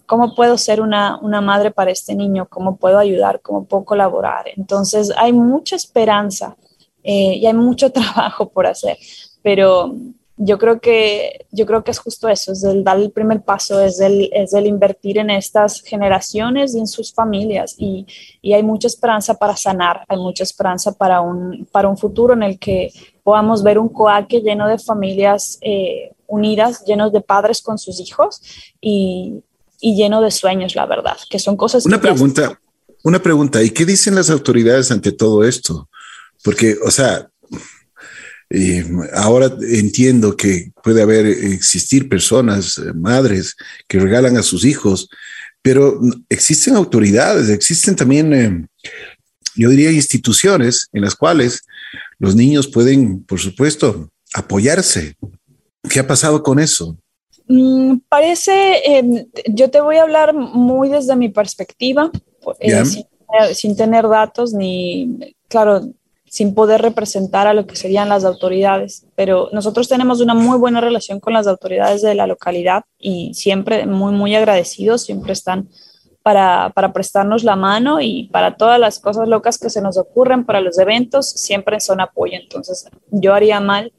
[0.05, 2.47] ¿Cómo puedo ser una, una madre para este niño?
[2.51, 3.41] ¿Cómo puedo ayudar?
[3.41, 4.45] ¿Cómo puedo colaborar?
[4.57, 6.57] Entonces hay mucha esperanza
[7.03, 8.97] eh, y hay mucho trabajo por hacer,
[9.43, 9.95] pero
[10.45, 13.81] yo creo que, yo creo que es justo eso, es el dar el primer paso,
[13.81, 18.07] es el, es el invertir en estas generaciones y en sus familias y,
[18.41, 22.43] y, hay mucha esperanza para sanar, hay mucha esperanza para un, para un futuro en
[22.43, 27.79] el que podamos ver un coaque lleno de familias eh, unidas, llenos de padres con
[27.79, 28.41] sus hijos
[28.81, 29.43] y,
[29.81, 31.85] y lleno de sueños, la verdad, que son cosas...
[31.87, 32.59] Una pregunta,
[33.05, 35.88] una pregunta, ¿y qué dicen las autoridades ante todo esto?
[36.43, 37.29] Porque, o sea,
[38.55, 43.57] eh, ahora entiendo que puede haber, existir personas, eh, madres,
[43.89, 45.09] que regalan a sus hijos,
[45.63, 48.67] pero existen autoridades, existen también, eh,
[49.55, 51.63] yo diría, instituciones en las cuales
[52.19, 55.15] los niños pueden, por supuesto, apoyarse.
[55.89, 56.99] ¿Qué ha pasado con eso?
[57.49, 62.11] Mm, parece, em, yo te voy a hablar muy desde mi perspectiva,
[62.85, 63.05] sin,
[63.55, 65.91] sin, tener datos ni, claro,
[66.33, 69.05] sin poder representar a lo que serían las autoridades.
[69.14, 73.85] Pero nosotros tenemos una muy buena relación con las autoridades de la localidad y siempre
[73.85, 75.68] muy, muy agradecidos, siempre están
[76.23, 80.47] para, para, prestarnos la mano y para todas las cosas locas que se nos ocurren,
[80.47, 82.38] para los eventos, siempre son apoyo.
[82.40, 83.92] Entonces, yo haría mal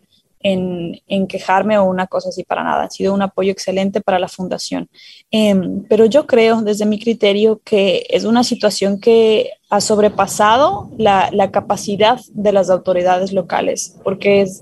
[0.44, 2.84] en, quejarme o una cosa así para nada.
[2.84, 4.90] Ha sido un apoyo excelente para la fundación.
[5.32, 11.30] Em, pero yo creo, desde mi criterio, que es una situación que ha sobrepasado la,
[11.32, 14.62] la capacidad de las autoridades locales, porque es,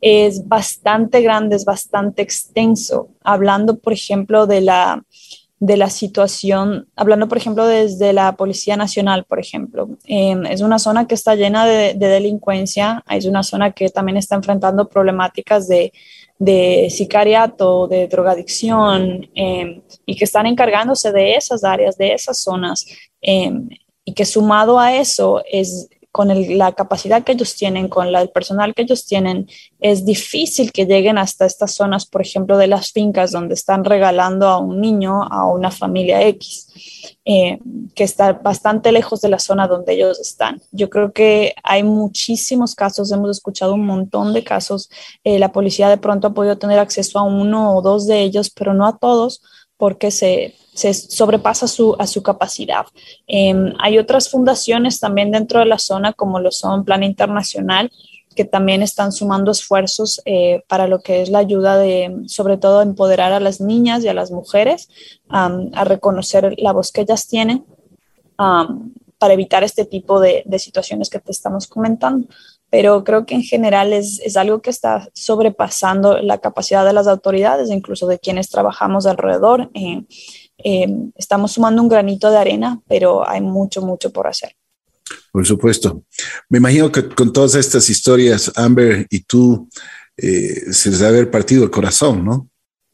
[0.00, 3.08] es bastante grande, es bastante extenso.
[3.24, 5.02] Hablando, por ejemplo, de la
[5.62, 10.80] de la situación, hablando por ejemplo desde la Policía Nacional, por ejemplo, em, es una
[10.80, 15.92] zona que está llena de, delincuencia, es una zona que también está enfrentando problemáticas de,
[16.36, 22.84] de sicariato, de drogadicción, em, y que están encargándose de esas áreas, de esas zonas,
[23.20, 23.68] em,
[24.04, 28.74] y que sumado a eso es con la capacidad que ellos tienen, con el personal
[28.74, 29.48] que ellos tienen,
[29.80, 34.46] es difícil que lleguen hasta estas zonas, por ejemplo, de las fincas donde están regalando
[34.46, 37.58] a un niño, a una familia X, eh,
[37.94, 40.60] que está bastante lejos de la zona donde ellos están.
[40.70, 44.90] Yo creo que hay muchísimos casos, hemos escuchado un montón de casos.
[45.24, 48.50] Eh, la policía de pronto ha podido tener acceso a uno o dos de ellos,
[48.50, 49.40] pero no a todos
[49.82, 52.86] porque se se sobrepasa su, a su capacidad.
[53.26, 57.90] Em, hay otras fundaciones también dentro de la zona, como lo son Plan Internacional,
[58.36, 62.80] que también están sumando esfuerzos eh, para lo que es la ayuda de, sobre todo,
[62.80, 64.88] empoderar a las niñas y a las mujeres
[65.28, 67.64] a reconocer la voz que ellas tienen
[68.36, 72.28] para evitar este tipo de, de, situaciones que te estamos comentando.
[72.72, 77.06] Pero creo que en general es, es, algo que está sobrepasando la capacidad de las
[77.06, 79.70] autoridades, incluso de quienes trabajamos alrededor.
[79.74, 80.02] Eh,
[80.64, 84.56] eh, estamos sumando un granito de arena, pero hay mucho, mucho por hacer.
[85.30, 86.04] Por supuesto.
[86.48, 89.68] Me imagino que con todas estas historias, Amber y tú,
[90.16, 92.48] eh, se les debe haber partido el corazón, ¿no?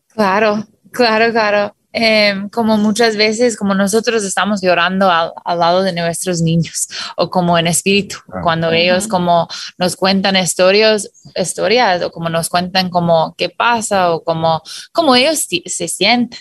[0.08, 1.77] Claro, claro, claro.
[2.00, 7.58] Em, como muchas veces, como nosotros estamos llorando al, lado de nuestros niños o como
[7.58, 8.40] en espíritu, ah.
[8.40, 14.22] cuando ellos como nos cuentan historias, historias o como nos cuentan como qué pasa o
[14.22, 16.38] como, como ellos se sienten.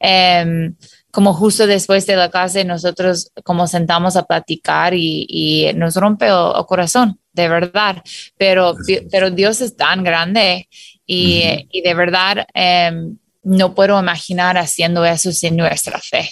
[0.00, 0.74] Em,
[1.10, 6.64] como justo después de la clase nosotros como sentamos a platicar y, nos rompe el,
[6.66, 8.02] corazón, de verdad,
[8.38, 8.74] pero,
[9.10, 10.66] pero Dios es tan grande
[11.06, 16.30] y, y de verdad em, no puedo imaginar haciendo eso sin nuestra fe.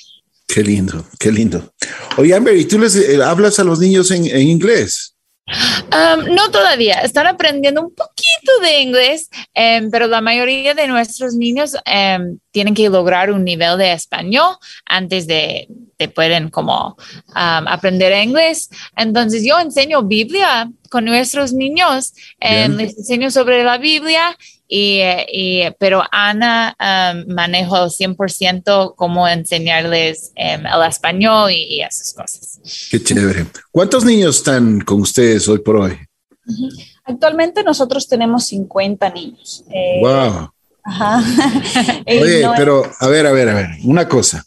[0.49, 1.73] Qué lindo, qué lindo.
[2.17, 5.13] Oye, Amber, ¿y tú les eh, hablas a los niños en, en inglés?
[5.47, 11.35] Um, no todavía, están aprendiendo un poquito de inglés, em, pero la mayoría de nuestros
[11.35, 16.97] niños em, tienen que lograr un nivel de español antes de, de pueden como
[17.35, 18.71] aprender inglés.
[18.97, 24.37] Entonces yo enseño Biblia con nuestros niños, em, les enseño sobre la Biblia
[24.69, 25.01] y,
[25.79, 32.61] pero Ana um, manejo 100% cómo enseñarles um, el español y, esas cosas.
[32.91, 33.47] Qué chévere.
[33.71, 35.99] ¿Cuántos niños están con ustedes hoy por hoy?
[37.05, 39.65] Actualmente nosotros tenemos 50 niños.
[40.03, 40.45] wow.
[40.45, 40.49] Eh,
[40.85, 41.25] ajá.
[42.07, 44.45] Oye, pero a ver, a ver, a ver, una cosa.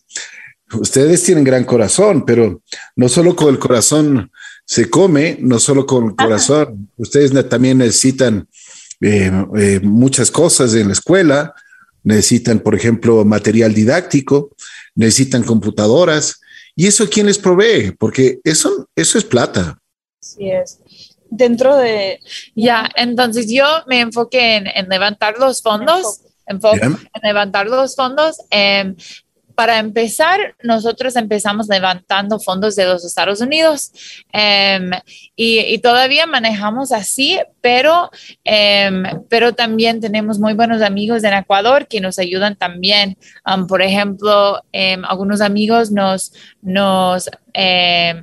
[0.74, 2.62] Ustedes tienen gran corazón, pero
[2.96, 4.32] no solo con el corazón
[4.66, 8.48] se come, no solo con el corazón, ustedes también necesitan
[9.00, 11.54] eh, eh, muchas cosas en la escuela,
[12.04, 14.56] necesitan, por ejemplo, material didáctico,
[14.96, 16.42] necesitan computadoras.
[16.76, 17.92] ¿Y eso quién les provee?
[17.92, 19.78] Porque eso, eso es plata.
[20.20, 20.80] Sí es.
[21.30, 22.20] Dentro de...
[22.56, 26.60] Ya, entonces yo me enfoqué en, levantar los fondos, en
[27.24, 28.38] levantar los fondos.
[29.56, 33.92] Para empezar, nosotros empezamos levantando fondos de los Estados Unidos
[34.32, 34.92] em,
[35.36, 38.10] y, todavía manejamos así, pero,
[38.44, 43.18] em, pero también tenemos muy buenos amigos en Ecuador que nos ayudan también.
[43.68, 47.30] Por ejemplo, em, algunos amigos nos, nos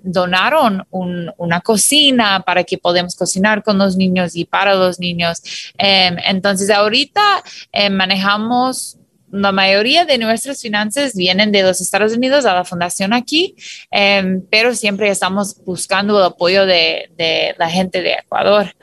[0.03, 5.43] donaron una cocina para que podamos cocinar con los niños y para los niños.
[5.79, 7.43] entonces, ahorita
[7.91, 8.99] manejamos
[9.33, 13.57] la mayoría de nuestras finanzas vienen de los Estados Unidos a la fundación aquí,
[13.91, 18.75] em, pero siempre estamos buscando el apoyo de, la gente de Ecuador.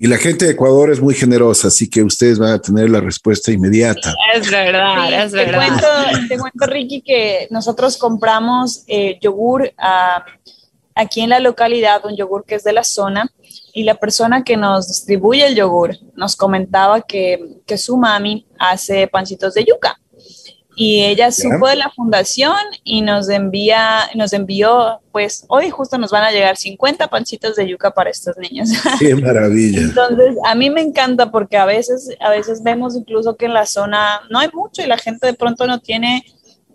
[0.00, 3.00] Y la gente de Ecuador es muy generosa, así que ustedes van a tener la
[3.00, 4.14] respuesta inmediata.
[4.34, 5.60] es verdad, es verdad.
[5.60, 10.24] Te cuento, te cuento, Ricky, que nosotros compramos eh, yogur ah,
[10.98, 13.30] aquí en la localidad, un yogur que es de la zona,
[13.72, 19.06] y la persona que nos distribuye el yogur nos comentaba que, que su mami hace
[19.06, 19.96] pancitos de yuca.
[20.80, 26.12] Y ella supo de la fundación y nos envía, nos envió, pues hoy justo nos
[26.12, 28.70] van a llegar 50 pancitos de yuca para estos niños.
[29.00, 29.80] Qué maravilla.
[29.80, 33.66] Entonces, a mí me encanta porque a veces, a veces vemos incluso que en la
[33.66, 36.24] zona no hay mucho y la gente de pronto no tiene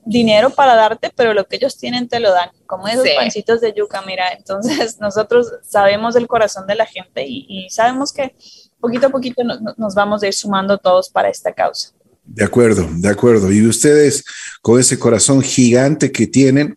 [0.05, 3.73] dinero para darte, pero lo que ellos tienen te lo dan, como esos pancitos de
[3.73, 8.35] yuca, mira, entonces nosotros sabemos el corazón de la gente y, sabemos que
[8.79, 11.91] poquito a poquito nos, vamos a ir sumando todos para esta causa.
[12.25, 13.51] De acuerdo, de acuerdo.
[13.51, 14.23] Y ustedes
[14.61, 16.75] con ese corazón gigante que tienen,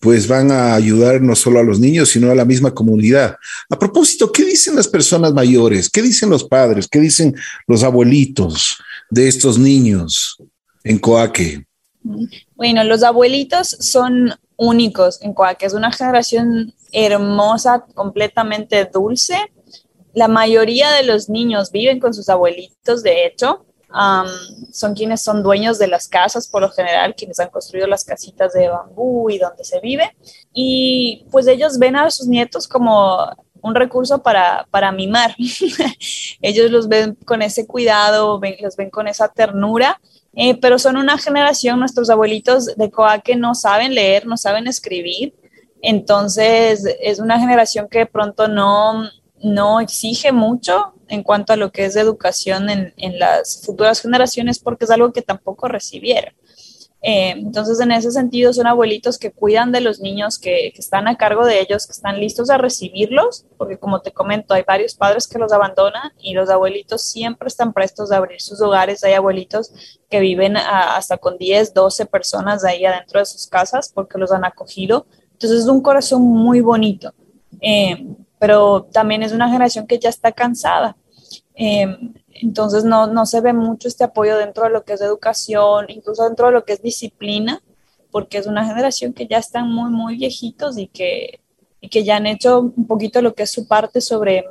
[0.00, 3.36] pues van a ayudar no solo a los niños, sino a la misma comunidad.
[3.68, 5.90] A propósito, ¿qué dicen las personas mayores?
[5.90, 6.88] ¿Qué dicen los padres?
[6.90, 7.34] ¿Qué dicen
[7.66, 8.78] los abuelitos
[9.10, 10.38] de estos niños
[10.82, 11.65] en Coaque?
[12.54, 19.36] Bueno, los abuelitos son únicos en Coaque, es una generación hermosa, completamente dulce.
[20.14, 23.66] La mayoría de los niños viven con sus abuelitos, de hecho,
[24.72, 28.52] son quienes son dueños de las casas, por lo general, quienes han construido las casitas
[28.52, 30.16] de bambú y donde se vive.
[30.52, 33.26] Y pues ellos ven a sus nietos como
[33.62, 35.34] un recurso para, para mimar.
[36.42, 40.00] ellos los ven con ese cuidado, los ven con esa ternura
[40.36, 45.34] eh, pero son una generación, nuestros abuelitos de Coaque no saben leer, no saben escribir,
[45.82, 49.08] entonces es una generación que de pronto no,
[49.42, 54.58] no exige mucho en cuanto a lo que es educación en, en las futuras generaciones
[54.58, 56.34] porque es algo que tampoco recibieron.
[57.08, 61.16] Eh, entonces, en ese sentido, son abuelitos que cuidan de los niños, que, están a
[61.16, 65.28] cargo de ellos, que están listos a recibirlos, porque como te comento, hay varios padres
[65.28, 69.04] que los abandonan y los abuelitos siempre están prestos a abrir sus hogares.
[69.04, 69.72] Hay abuelitos
[70.10, 74.44] que viven hasta con 10, 12 personas ahí adentro de sus casas porque los han
[74.44, 75.06] acogido.
[75.30, 77.14] Entonces, es un corazón muy bonito,
[77.60, 78.04] eh,
[78.40, 80.96] pero también es una generación que ya está cansada.
[81.54, 81.86] Eh,
[82.40, 86.24] entonces no, no se ve mucho este apoyo dentro de lo que es educación, incluso
[86.24, 87.62] dentro de lo que es disciplina,
[88.10, 91.40] porque es una generación que ya están muy, muy viejitos y que,
[91.80, 94.44] y que ya han hecho un poquito lo que es su parte sobre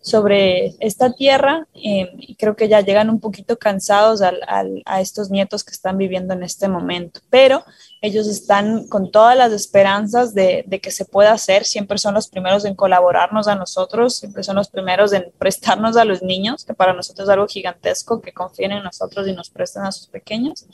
[0.00, 5.64] sobre esta tierra eh, y creo que ya llegan un poquito cansados a estos nietos
[5.64, 7.64] que están viviendo en este momento, pero
[8.00, 12.64] ellos están con todas las esperanzas de, que se pueda hacer, siempre son los primeros
[12.64, 16.92] en colaborarnos a nosotros, siempre son los primeros en prestarnos a los niños, que para
[16.92, 20.66] nosotros es algo gigantesco, que confíen en nosotros y nos presten a sus pequeños.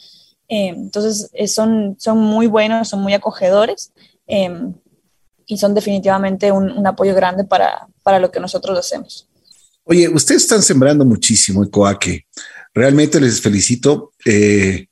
[0.49, 3.93] Eh, entonces eh, son, son muy buenos, son muy acogedores
[5.47, 9.29] y son definitivamente un, apoyo grande para, para lo que nosotros hacemos.
[9.85, 12.27] Oye, ustedes están sembrando muchísimo en Coaque.
[12.73, 14.13] Realmente les felicito.
[14.25, 14.87] Eh,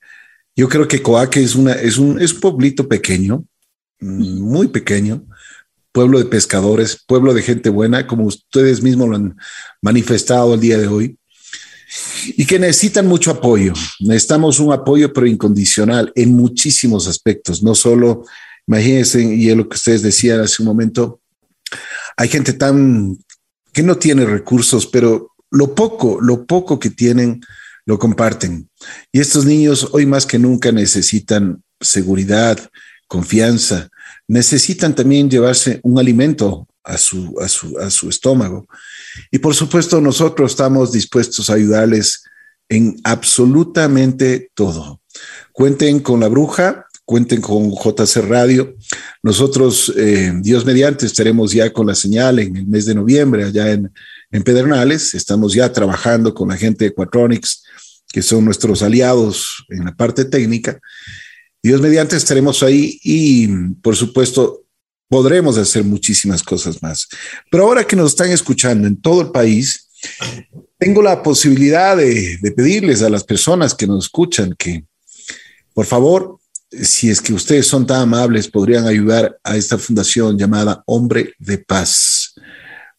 [0.55, 3.45] yo creo que Coaque es, una, es, un, es un pueblito pequeño,
[4.01, 5.25] mm, muy pequeño,
[5.93, 9.37] pueblo de pescadores, pueblo de gente buena, como ustedes mismos lo han
[9.81, 11.19] manifestado el día de hoy,
[12.37, 13.73] y que necesitan mucho apoyo.
[14.01, 18.25] Necesitamos un apoyo, pero incondicional en muchísimos aspectos, no solo
[18.66, 21.20] Imagínense, y es lo que ustedes decían hace un momento,
[22.16, 23.18] hay gente tan
[23.72, 27.40] que no tiene recursos, pero lo poco, lo poco que tienen,
[27.85, 28.68] lo comparten.
[29.11, 32.59] Y estos niños hoy más que nunca necesitan seguridad,
[33.09, 33.88] confianza,
[34.29, 38.66] necesitan también llevarse un alimento a su, a su, a su estómago.
[39.31, 42.25] Y por supuesto, nosotros estamos dispuestos a ayudarles
[42.68, 45.01] en absolutamente todo.
[45.53, 48.77] Cuenten con la bruja, cuenten con JC Radio.
[49.23, 53.71] Nosotros, eh, Dios mediante, estaremos ya con la señal en el mes de noviembre allá
[53.73, 53.93] en,
[54.31, 55.15] en Pedernales.
[55.15, 57.65] Estamos ya trabajando con la gente de Quatronics,
[58.09, 60.79] que son nuestros aliados en la parte técnica.
[61.62, 63.49] Dios mediante, estaremos ahí y,
[63.83, 64.65] por supuesto,
[65.09, 67.09] podremos hacer muchísimas cosas más.
[67.51, 69.89] Pero ahora que nos están escuchando en todo el país,
[70.79, 74.85] tengo la posibilidad de, de pedirles a las personas que nos escuchan que,
[75.74, 76.41] por favor,
[76.83, 81.59] si es que ustedes son tan amables, podrían ayudar a esta fundación llamada Hombre de
[81.59, 82.35] Paz.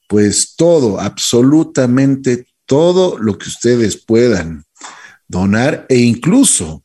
[0.07, 4.63] Pues todo, absolutamente todo lo que ustedes puedan
[5.27, 6.83] donar e incluso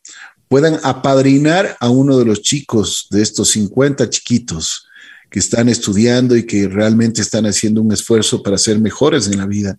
[0.49, 4.87] puedan apadrinar a uno de los chicos de estos 50 chiquitos
[5.31, 9.47] que están estudiando y que realmente están haciendo un esfuerzo para ser mejores en la
[9.47, 9.79] vida.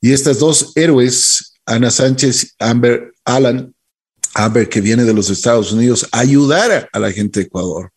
[0.00, 3.74] Y estas dos héroes, Ana Sánchez, Amber Alan,
[4.36, 7.90] Amber que viene de los Estados Unidos, ayudar a la gente de Ecuador.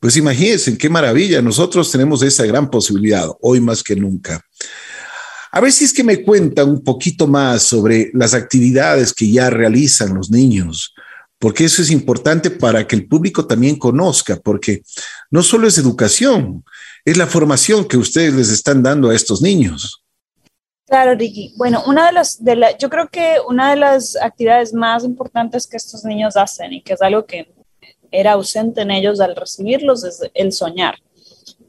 [0.00, 4.44] Pues imagínense, qué maravilla, nosotros tenemos esa gran posibilidad, hoy más que nunca.
[5.52, 9.50] A ver si es que me cuenta un poquito más sobre las actividades que ya
[9.50, 10.94] realizan los niños,
[11.38, 14.82] porque eso es importante para que el público también conozca, porque
[15.30, 16.64] no solo es educación,
[17.04, 20.02] es la formación que ustedes les están dando a estos niños.
[20.88, 21.52] Claro, Ricky.
[21.58, 25.66] Bueno, una de las, de la, yo creo que una de las actividades más importantes
[25.66, 27.52] que estos niños hacen y que es algo que
[28.10, 30.94] era ausente en ellos al recibirlos es el soñar.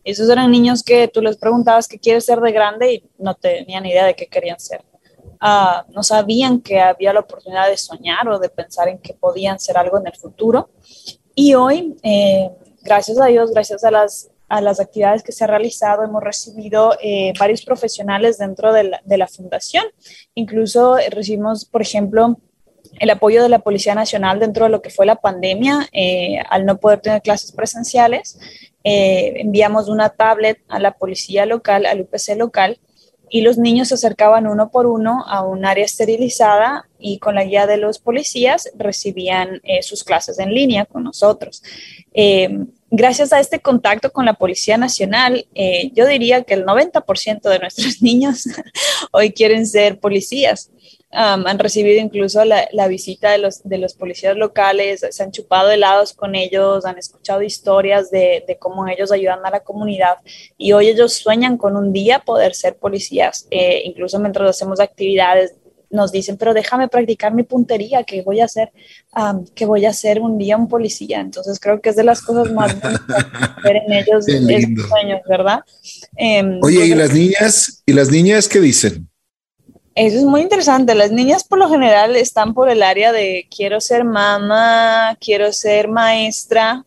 [0.06, 3.86] Esos eran niños que tú les preguntabas qué quieres ser de grande y no tenían
[3.86, 4.86] idea de qué querían ser.
[5.42, 9.60] Ah, no sabían que había la oportunidad de soñar o de pensar en que podían
[9.60, 10.70] ser algo en el futuro.
[11.36, 12.52] Y hoy, eh,
[12.84, 16.98] gracias a Dios, gracias a las, a las actividades que se han realizado, hemos recibido
[17.02, 19.86] eh, varios profesionales dentro de la, de la fundación.
[20.36, 22.38] Incluso recibimos, por ejemplo,
[23.00, 26.66] el apoyo de la Policía Nacional dentro de lo que fue la pandemia, eh, al
[26.66, 28.40] no poder tener clases presenciales.
[28.84, 32.80] enviamos una tablet a la policía local, al UPC local,
[33.30, 37.44] y los niños se acercaban uno por uno a un área esterilizada y con la
[37.44, 41.64] guía de los policías recibían eh, sus clases en línea con nosotros.
[42.92, 47.60] Gracias a este contacto con la Policía Nacional, eh, yo diría que el 90% de
[47.60, 48.46] nuestros niños
[49.12, 50.72] hoy quieren ser policías
[51.12, 56.14] han recibido incluso la, visita de los, de los policías locales, se han chupado helados
[56.14, 60.18] con ellos, han escuchado historias de, cómo ellos ayudan a la comunidad
[60.58, 63.48] y hoy ellos sueñan con un día poder ser policías.
[63.50, 65.56] Eh, incluso mientras hacemos actividades
[65.90, 68.72] nos dicen, pero déjame practicar mi puntería, que voy a hacer,
[69.56, 71.20] que voy a ser un día un policía.
[71.20, 72.76] Entonces creo que es de las cosas más
[73.64, 75.62] ver en ellos esos sueños, ¿verdad?
[76.16, 77.84] Em, Oye, ¿y las niñas?
[77.86, 79.10] ¿Y las niñas qué dicen?
[79.96, 80.96] Eso es muy interesante.
[80.96, 85.90] Las niñas por lo general están por el área de quiero ser mamá, quiero ser
[85.90, 86.86] maestra,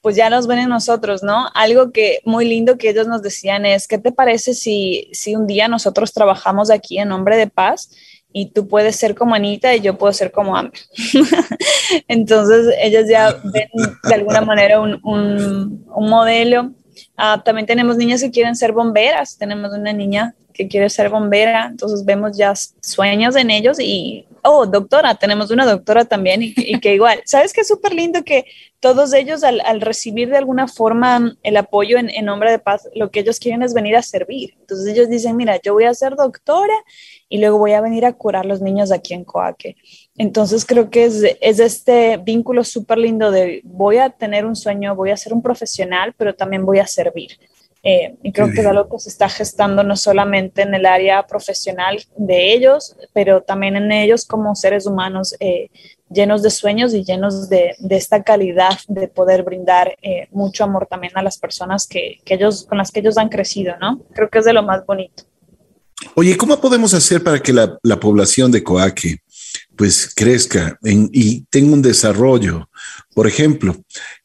[0.00, 1.48] pues ya nos ven en nosotros, ¿no?
[1.54, 5.46] Algo que muy lindo que ellos nos decían es, ¿qué te parece si, si un
[5.46, 7.90] día nosotros trabajamos aquí en nombre de paz
[8.32, 10.80] y tú puedes ser como Anita y yo puedo ser como Amber?
[12.08, 13.68] Entonces ellas ya ven
[14.04, 16.72] de alguna manera un, un, un modelo.
[17.16, 19.38] Ah, también tenemos niñas que quieren ser bomberas.
[19.38, 22.52] Tenemos una niña que quiere ser bombera, entonces vemos ya
[22.82, 27.60] sueños en ellos y, oh, doctora, tenemos una doctora también y, que igual, ¿sabes qué
[27.60, 28.44] es súper lindo que
[28.80, 33.20] todos ellos al, recibir de alguna forma el apoyo en, nombre de paz, lo que
[33.20, 34.56] ellos quieren es venir a servir.
[34.60, 36.74] Entonces ellos dicen, mira, yo voy a ser doctora
[37.28, 39.76] y luego voy a venir a curar los niños aquí en Coaque.
[40.16, 44.96] Entonces creo que es, es este vínculo súper lindo de voy a tener un sueño,
[44.96, 47.38] voy a ser un profesional, pero también voy a servir.
[47.82, 51.24] Eh, y creo que es algo que se está gestando no solamente en el área
[51.26, 55.70] profesional de ellos, pero también en ellos como seres humanos eh,
[56.10, 60.86] llenos de sueños y llenos de, de esta calidad de poder brindar eh, mucho amor
[60.86, 64.00] también a las personas que, que, ellos, con las que ellos han crecido, ¿no?
[64.12, 65.22] Creo que es de lo más bonito.
[66.14, 69.20] Oye, ¿cómo podemos hacer para que la, la población de Coaque
[69.78, 72.68] pues crezca y tenga un desarrollo.
[73.14, 73.76] Por ejemplo,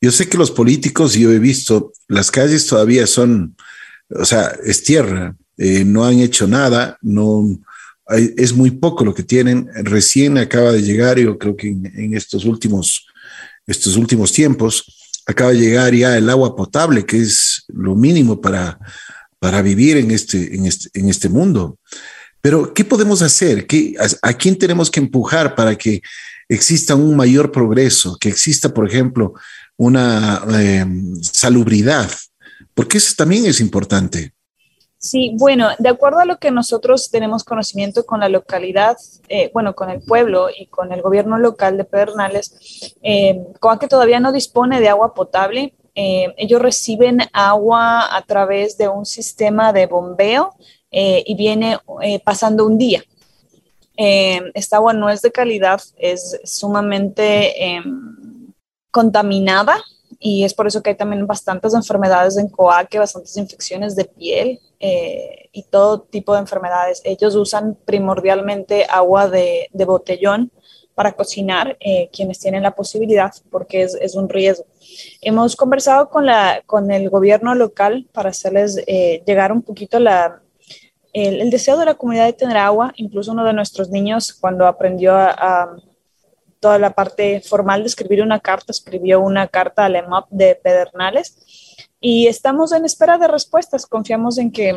[0.01, 3.55] yo sé que los políticos, yo he visto, las calles todavía son,
[4.09, 7.45] o sea, es tierra, eh, no han hecho nada, no,
[8.09, 9.69] es muy poco lo que tienen.
[9.83, 13.05] Recién acaba de llegar, yo creo que en, estos últimos,
[13.67, 18.79] estos últimos tiempos, acaba de llegar ya el agua potable, que es lo mínimo para,
[19.43, 21.77] para vivir en este, en este, en este mundo.
[22.39, 23.67] Pero, ¿qué podemos hacer?
[23.67, 26.01] ¿Qué, a, quién tenemos que empujar para que
[26.47, 28.15] exista un mayor progreso?
[28.21, 29.33] Que exista, por ejemplo,
[29.75, 32.09] una em, salubridad,
[32.73, 34.31] porque eso también es importante.
[34.97, 38.95] Sí, bueno, de acuerdo a lo que nosotros tenemos conocimiento con la localidad,
[39.27, 43.41] eh, bueno, con el pueblo y con el gobierno local de Pedernales, eh,
[43.81, 45.73] que todavía no dispone de agua potable.
[45.95, 50.55] Eh, ellos reciben agua a través de un sistema de bombeo
[50.95, 53.03] eh, y viene eh, pasando un día.
[53.97, 58.53] Eh, esta agua no es de calidad, es sumamente em,
[58.91, 59.75] contaminada
[60.19, 64.59] y es por eso que hay también bastantes enfermedades en coaque, bastantes infecciones de piel
[65.53, 67.01] y todo tipo de enfermedades.
[67.05, 70.51] Ellos usan primordialmente agua de, de botellón
[70.95, 74.65] para cocinar, eh, quienes tienen la posibilidad, porque es, es, un riesgo.
[75.21, 80.41] Hemos conversado con, la, con el gobierno local para hacerles eh, llegar un poquito la,
[81.13, 82.93] el, el, deseo de la comunidad de tener agua.
[82.95, 85.75] Incluso uno de nuestros niños, cuando aprendió a, a
[86.59, 91.37] toda la parte formal de escribir una carta, escribió una carta al EMOP de Pedernales
[91.99, 93.85] y estamos en espera de respuestas.
[93.85, 94.73] Confiamos en que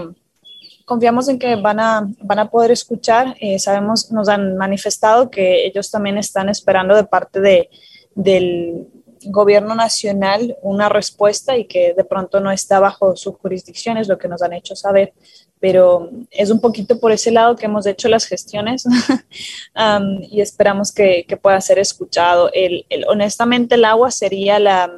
[0.87, 3.37] confiamos en que van a, van a poder escuchar.
[3.41, 7.69] Eh, sabemos, nos han manifestado que ellos también están esperando de parte de,
[8.15, 8.87] del
[9.25, 14.17] gobierno nacional una respuesta y que de pronto no está bajo su jurisdicción, es lo
[14.17, 15.13] que nos han hecho saber.
[15.59, 18.85] Pero es un poquito por ese lado que hemos hecho las gestiones
[19.75, 22.49] um, y esperamos que, que, pueda ser escuchado.
[22.53, 24.93] El, el, honestamente, el agua sería la,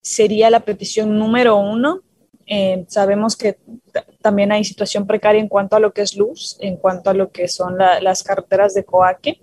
[0.00, 2.02] sería la petición número uno
[2.46, 3.58] eh, sabemos que
[4.20, 7.30] también hay situación precaria en cuanto a lo que es luz, en cuanto a lo
[7.30, 9.40] que son la, las carreteras de Coaque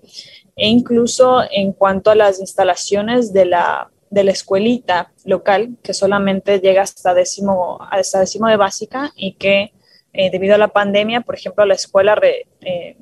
[0.55, 6.59] e incluso en cuanto a las instalaciones de la, de la escuelita local que solamente
[6.59, 9.73] llega hasta décimo, hasta décimo de básica y que
[10.13, 12.97] eh, debido a la pandemia, por ejemplo, la escuela re, eh,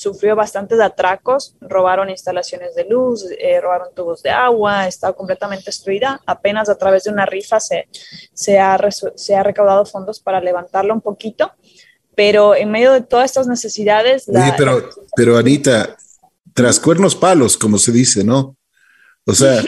[0.00, 6.22] sufrió bastantes atracos, robaron instalaciones de luz, eh, robaron tubos de agua, estaba completamente destruida.
[6.24, 7.86] Apenas a través de una rifa se,
[8.32, 11.52] se, ha, se ha recaudado fondos para levantarla un poquito,
[12.16, 14.26] pero en medio de todas estas necesidades...
[14.26, 15.96] La, pero, pero Anita,
[16.54, 18.56] tras cuernos palos, como se dice, ¿no?
[19.26, 19.62] O sea,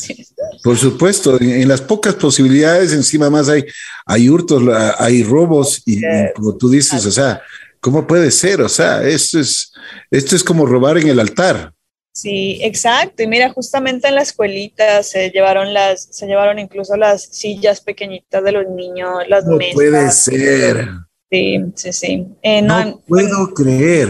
[0.62, 3.64] por supuesto, en, las pocas posibilidades, encima más hay,
[4.06, 4.62] hay hurtos,
[4.98, 7.42] hay robos, y, y como tú dices, o sea,
[7.84, 8.62] ¿Cómo puede ser?
[8.62, 9.70] O sea, esto es,
[10.10, 11.74] esto es como robar en el altar.
[12.14, 13.22] Sí, exacto.
[13.22, 18.42] Y mira, justamente en la escuelita se llevaron las, se llevaron incluso las sillas pequeñitas
[18.42, 19.74] de los niños, las no mesas.
[19.74, 20.88] puede ser.
[21.30, 22.26] Sí, sí, sí.
[22.40, 24.08] Eh, no, no, puedo creer.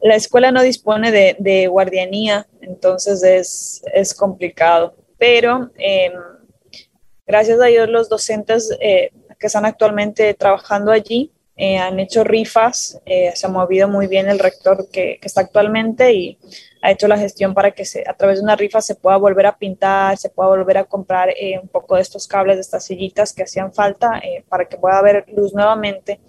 [0.00, 4.94] La escuela no dispone de, de guardianía, entonces es, es complicado.
[5.18, 6.12] Pero eh,
[7.26, 9.10] gracias a Dios los docentes eh,
[9.40, 14.28] que están actualmente trabajando allí eh, han hecho rifas, eh, se ha movido muy bien
[14.28, 16.38] el rector que, que, está actualmente y
[16.82, 19.46] ha hecho la gestión para que se, a través de una rifa se pueda volver
[19.46, 22.84] a pintar, se pueda volver a comprar eh, un poco de estos cables, de estas
[22.84, 26.20] sillitas que hacían falta eh, para que pueda haber luz nuevamente.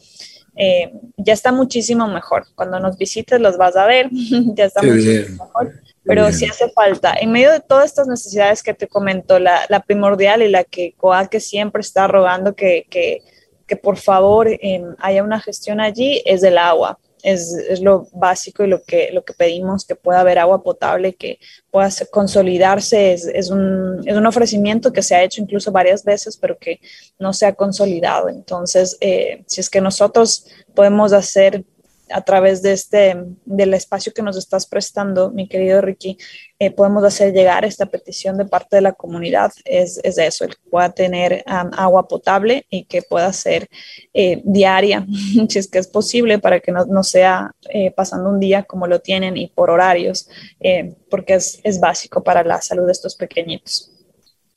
[0.55, 2.45] Eh, ya está muchísimo mejor.
[2.55, 4.09] Cuando nos visites los vas a ver,
[4.55, 5.31] ya está Qué muchísimo bien.
[5.37, 5.73] mejor.
[6.03, 7.13] Pero sí hace falta.
[7.19, 10.95] En medio de todas estas necesidades que te comento, la, la primordial y la que
[10.97, 13.21] COAC siempre está rogando que, que
[13.69, 16.99] que por favor eh, haya una gestión allí es del agua.
[17.21, 21.15] Es, es, lo básico y lo que, lo que pedimos, que pueda haber agua potable,
[21.15, 21.37] que
[21.69, 23.13] pueda consolidarse.
[23.13, 26.79] Es, un, es un ofrecimiento que se ha hecho incluso varias veces, pero que
[27.19, 28.29] no se ha consolidado.
[28.29, 31.65] Entonces, eh, si es que nosotros podemos hacer
[32.11, 36.17] a través de este, del espacio que nos estás prestando, mi querido Ricky,
[36.59, 39.51] eh, podemos hacer llegar esta petición de parte de la comunidad.
[39.65, 43.67] Es, es eso, el que pueda tener um, agua potable y que pueda ser
[44.13, 45.05] eh, diaria,
[45.49, 48.87] si es que es posible, para que no, no sea eh, pasando un día como
[48.87, 50.27] lo tienen y por horarios,
[50.59, 53.91] eh, porque es, es básico para la salud de estos pequeñitos.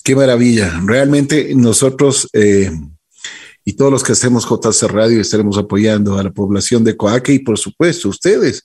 [0.02, 0.80] Qué maravilla.
[0.84, 2.70] Realmente nosotros eh,
[3.64, 7.38] y todos los que hacemos JC Radio estaremos apoyando a la población de Coaque y
[7.38, 8.64] por supuesto ustedes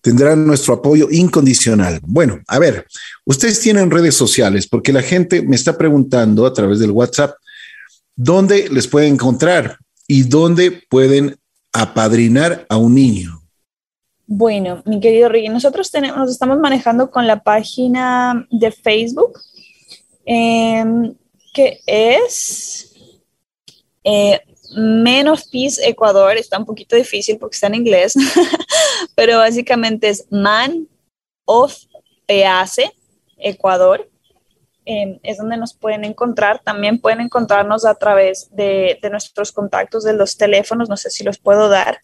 [0.00, 2.00] tendrán nuestro apoyo incondicional.
[2.02, 2.86] Bueno, a ver,
[3.24, 7.34] ustedes tienen redes sociales porque la gente me está preguntando a través del WhatsApp
[8.16, 11.36] dónde les pueden encontrar y dónde pueden
[11.72, 13.40] apadrinar a un niño.
[14.26, 19.40] Bueno, mi querido Ricky, nosotros tenemos, nos estamos manejando con la página de Facebook,
[20.24, 20.84] eh,
[21.52, 22.89] que es
[24.04, 24.40] eh,
[24.76, 28.14] Men of Peace Ecuador está un poquito difícil porque está en inglés,
[29.14, 30.88] pero básicamente es Man
[31.44, 31.76] of
[32.26, 32.92] Peace
[33.38, 34.08] Ecuador.
[34.86, 36.62] Eh, es donde nos pueden encontrar.
[36.64, 40.88] También pueden encontrarnos a través de, de, nuestros contactos de los teléfonos.
[40.88, 42.00] No sé si los puedo dar.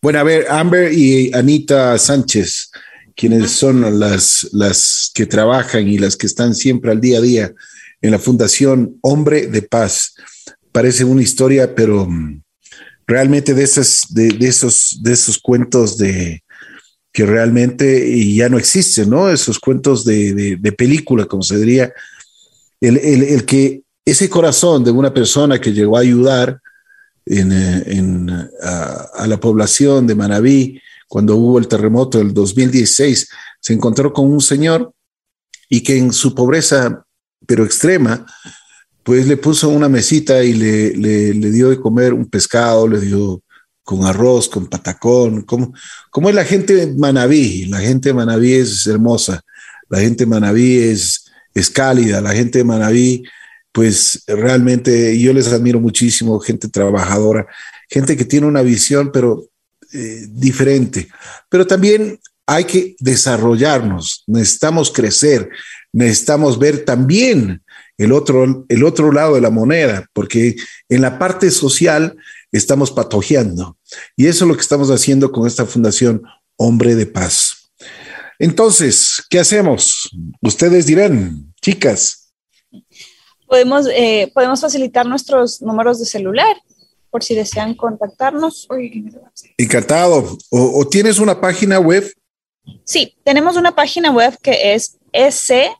[0.00, 2.70] Bueno, a ver, Amber y Anita Sánchez,
[3.16, 7.52] quienes son las, las que trabajan y las que están siempre al día a día
[8.00, 10.14] en la Fundación Hombre de Paz
[10.78, 12.40] parece una historia, pero mm,
[13.04, 16.44] realmente de, esas, de, de, esos, de esos cuentos de
[17.12, 19.28] que realmente ya no existen, ¿no?
[19.28, 21.92] Esos cuentos de, de, de película, como se diría,
[22.80, 26.60] el, el, el, que ese corazón de una persona que llegó a ayudar
[27.26, 28.30] en, eh, en,
[28.62, 34.30] a, a, la población de Manabí cuando hubo el terremoto del 2016, se encontró con
[34.30, 34.92] un señor
[35.68, 37.04] y que en su pobreza,
[37.48, 38.24] pero extrema,
[39.02, 43.42] pues le puso una mesita y le, le, dio de comer un pescado, le dio
[43.82, 45.72] con arroz, con patacón, como,
[46.10, 49.40] como es la gente Manabí, la gente Manabí es hermosa.
[49.88, 51.24] la gente de Manaví es,
[51.54, 53.24] es cálida, la gente de Manaví,
[53.72, 57.46] pues realmente yo les admiro muchísimo, gente trabajadora,
[57.88, 59.48] gente que tiene una visión, pero
[59.92, 61.08] eh, diferente.
[61.48, 65.48] Pero también hay que desarrollarnos, necesitamos crecer,
[65.92, 67.62] necesitamos ver también
[67.98, 70.56] el otro, el otro lado de la moneda, porque
[70.88, 72.16] en la parte social
[72.52, 73.76] estamos patojeando.
[74.16, 76.22] Y eso es lo que estamos haciendo con esta fundación
[76.56, 77.70] Hombre de Paz.
[78.38, 80.10] Entonces, ¿qué hacemos?
[80.40, 82.32] Ustedes dirán, chicas.
[83.46, 86.56] Podemos, eh, podemos facilitar nuestros números de celular
[87.10, 88.68] por si desean contactarnos.
[89.56, 90.38] Encantado.
[90.50, 92.12] ¿O, tienes una página web?
[92.84, 94.98] Sí, tenemos una página web que es
[95.30, 95.72] scthe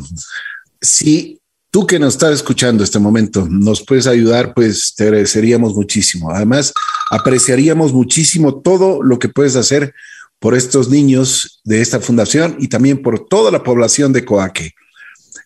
[0.82, 1.40] Si
[1.76, 6.32] tú que nos estás escuchando este momento nos puedes ayudar, pues te agradeceríamos muchísimo.
[6.32, 6.72] Además,
[7.12, 9.94] apreciaríamos muchísimo todo lo que puedes hacer
[10.40, 14.72] por estos niños de esta fundación y también por toda la población de Coaque.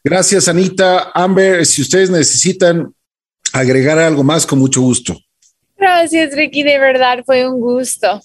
[0.04, 1.10] Gracias, Anita.
[1.16, 2.94] Amber, si ustedes necesitan
[3.52, 5.18] agregar algo más, con mucho gusto.
[5.78, 6.62] Gracias, Ricky.
[6.62, 8.22] De verdad, fue un gusto.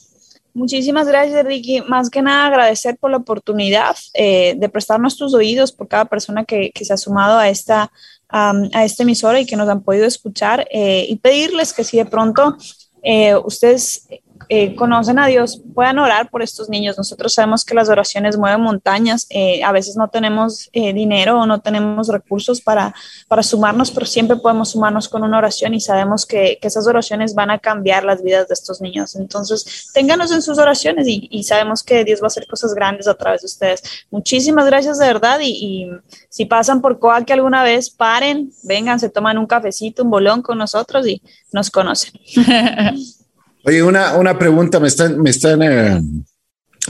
[0.55, 1.81] Muchísimas gracias, Ricky.
[1.83, 6.45] Más que nada, agradecer por la oportunidad eh, de prestarnos tus oídos por cada persona
[6.45, 7.91] que, se ha sumado a esta,
[8.29, 12.05] a esta emisora y que nos han podido escuchar eh, y pedirles que si de
[12.05, 12.57] pronto
[13.03, 14.07] eh, ustedes
[14.49, 16.97] eh, conocen a Dios puedan orar por estos niños.
[16.97, 19.27] Nosotros sabemos que las oraciones mueven montañas.
[19.31, 22.95] Eh, a veces no tenemos eh, dinero o no tenemos recursos para,
[23.29, 27.35] para sumarnos, pero siempre podemos sumarnos con una oración y sabemos que, que, esas oraciones
[27.35, 29.17] van a cambiar las vidas de estos niños.
[29.17, 33.09] Entonces, ténganos en sus oraciones y, y sabemos que Dios va a hacer cosas grandes
[33.09, 33.83] a través de ustedes.
[34.11, 35.91] Muchísimas gracias de verdad y, y
[36.29, 40.59] si pasan por Coaque alguna vez, paren, vengan, se toman un cafecito, un bolón con
[40.59, 41.23] nosotros y
[41.53, 42.13] nos conocen.
[43.67, 46.03] Oye, una, una pregunta, me están, me están eh,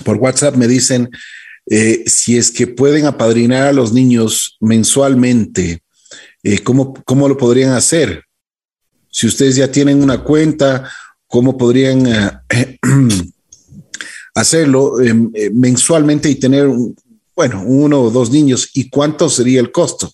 [0.03, 1.09] por WhatsApp, me dicen
[1.67, 5.85] eh, si es que pueden apadrinar a los niños mensualmente,
[6.43, 8.25] eh, ¿cómo, ¿cómo, lo podrían hacer?
[9.09, 10.91] Si ustedes ya tienen una cuenta,
[11.29, 12.07] ¿cómo podrían
[14.35, 14.95] hacerlo
[15.53, 16.69] mensualmente y tener,
[17.37, 18.71] bueno, uno o dos niños?
[18.75, 20.13] ¿Y cuánto sería el costo?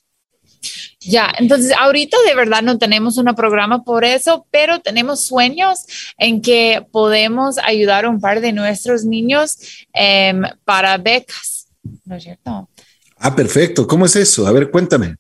[1.03, 5.87] Ya, entonces ahorita de verdad no tenemos un programa por eso, pero tenemos sueños
[6.19, 11.69] en que podemos ayudar a un par de nuestros niños em, para becas,
[12.05, 12.69] ¿no es cierto?
[13.17, 13.87] Ah, perfecto.
[13.87, 14.47] ¿Cómo es eso?
[14.47, 15.17] A ver, cuéntame.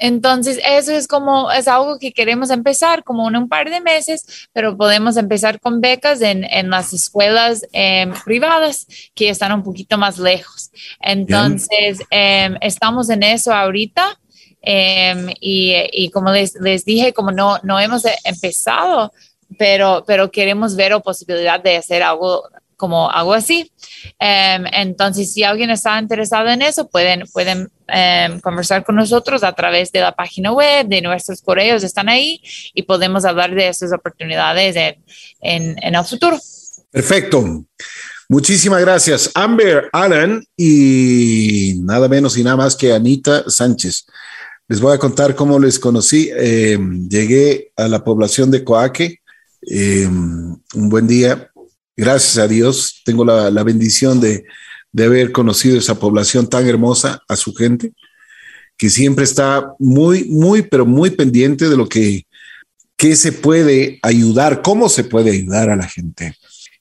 [0.00, 4.48] Entonces, eso es como, es algo que queremos empezar como en un par de meses,
[4.52, 9.98] pero podemos empezar con becas en, en las escuelas em, privadas que están un poquito
[9.98, 10.70] más lejos.
[11.00, 14.18] Entonces, em, estamos en eso ahorita.
[14.62, 19.12] Em, y, como les, les, dije, como no, no hemos empezado,
[19.58, 22.44] pero, pero queremos ver la posibilidad de hacer algo
[22.76, 23.70] como algo así.
[24.18, 29.52] Em, entonces, si alguien está interesado en eso, pueden, pueden em, conversar con nosotros a
[29.52, 32.40] través de la página web, de nuestros correos, están ahí
[32.74, 35.04] y podemos hablar de esas oportunidades en,
[35.42, 36.38] en, en el futuro.
[36.90, 37.64] Perfecto.
[38.30, 44.06] Muchísimas gracias, Amber Allen y nada menos y nada más que Anita Sánchez.
[44.70, 46.30] Les voy a contar cómo les conocí.
[46.32, 49.18] Eh, llegué a la población de Coaque
[49.68, 51.50] eh, un buen día.
[51.96, 54.44] Gracias a Dios, tengo la, bendición de,
[54.96, 57.94] haber conocido esa población tan hermosa, a su gente,
[58.76, 62.28] que siempre está muy, muy, pero muy pendiente de lo que,
[62.96, 66.36] que se puede ayudar, cómo se puede ayudar a la gente.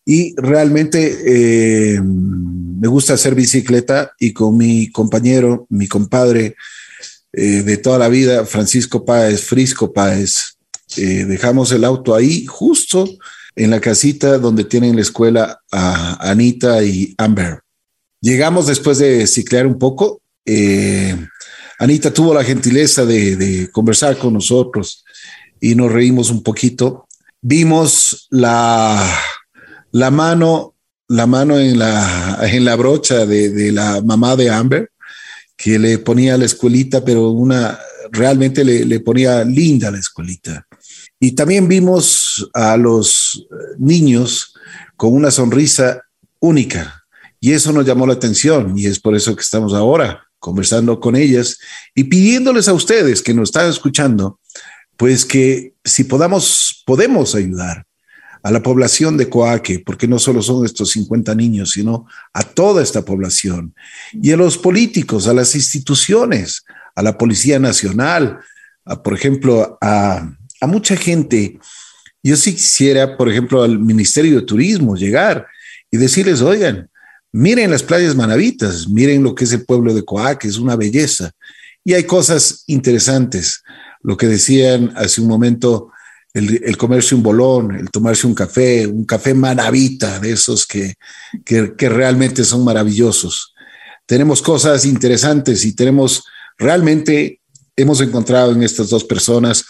[0.05, 6.55] Y realmente eh, me gusta hacer bicicleta y con mi compañero, mi compadre,
[7.31, 10.57] eh, de toda la vida, Francisco Páez, Frisco Páez.
[10.97, 13.07] Eh, dejamos el auto ahí, justo
[13.55, 17.59] en la casita donde tienen la escuela a Anita y Amber.
[18.21, 20.21] Llegamos después de ciclear un poco.
[20.45, 21.15] Eh,
[21.77, 25.05] Anita tuvo la gentileza de, conversar con nosotros
[25.61, 27.07] y nos reímos un poquito.
[27.41, 29.17] Vimos la,
[29.91, 30.73] la mano,
[31.07, 34.89] la mano en la, en la brocha de, de la mamá de Amber
[35.59, 37.77] que le ponía la escuelita, pero una
[38.13, 40.65] realmente le, ponía linda la escuelita.
[41.19, 43.45] Y también vimos a los
[43.77, 44.53] niños
[44.95, 46.01] con una sonrisa
[46.39, 47.03] única.
[47.41, 51.17] Y eso nos llamó la atención y es por eso que estamos ahora conversando con
[51.17, 51.57] ellas
[51.93, 54.39] y pidiéndoles a ustedes que nos están escuchando,
[54.95, 57.85] pues que si podamos, podemos ayudar
[58.41, 62.81] a la población de Coaque, porque no solo son estos 50 niños, sino a toda
[62.81, 63.73] esta población,
[64.13, 66.63] y a los políticos, a las instituciones,
[66.95, 68.39] a la Policía Nacional,
[69.03, 70.29] por ejemplo, a,
[70.61, 71.59] a mucha gente.
[72.23, 75.47] Yo sí quisiera, por ejemplo, al Ministerio de Turismo llegar
[75.91, 76.89] y decirles, oigan,
[77.31, 81.31] miren las playas manavitas, miren lo que es el pueblo de Coaque, es una belleza.
[81.83, 83.63] Y hay cosas interesantes.
[84.01, 85.91] Lo que decían hace un momento
[86.33, 90.95] el, comerse un bolón, el tomarse un café, un café manavita, de esos que,
[91.43, 93.53] que, realmente son maravillosos.
[94.05, 96.23] Tenemos cosas interesantes y tenemos
[96.57, 97.41] realmente,
[97.75, 99.65] hemos encontrado en estas dos personas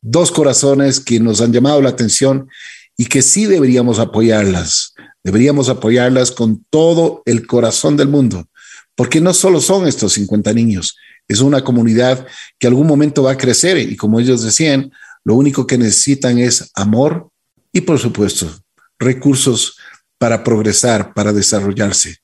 [0.00, 2.48] dos corazones que nos han llamado la atención
[2.96, 4.94] y que sí deberíamos apoyarlas.
[5.22, 8.46] Deberíamos apoyarlas con todo el corazón del mundo,
[8.94, 10.96] porque no solo son estos 50 niños,
[11.26, 12.26] es una comunidad
[12.58, 14.90] que algún momento va a crecer y como ellos decían,
[15.28, 17.28] lo único que necesitan es amor
[17.70, 18.50] y, por supuesto,
[18.98, 19.76] recursos
[20.16, 22.16] para progresar, para desarrollarse.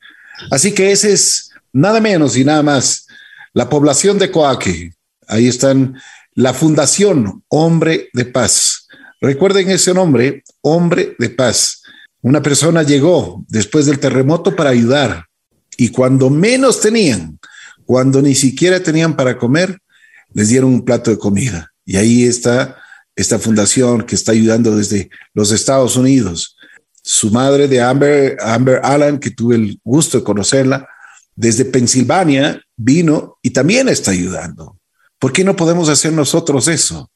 [0.50, 3.06] Así que ese es nada menos y nada más
[3.52, 4.94] la población de Coaque.
[5.28, 6.00] Ahí están
[6.32, 8.88] la Fundación Hombre de Paz.
[9.20, 11.82] Recuerden ese nombre, Hombre de Paz.
[12.22, 15.26] Una persona llegó después del terremoto para ayudar
[15.76, 17.38] y cuando menos tenían,
[17.84, 19.78] cuando ni siquiera tenían para comer,
[20.32, 21.70] les dieron un plato de comida.
[21.84, 22.78] Y ahí está
[23.16, 26.56] esta fundación que está ayudando desde los Estados Unidos.
[27.02, 30.88] Su madre de Amber, Amber Allen, que tuve el gusto de conocerla,
[31.36, 34.78] desde Pensilvania vino y también está ayudando.
[35.18, 37.10] ¿Por qué no podemos hacer nosotros eso?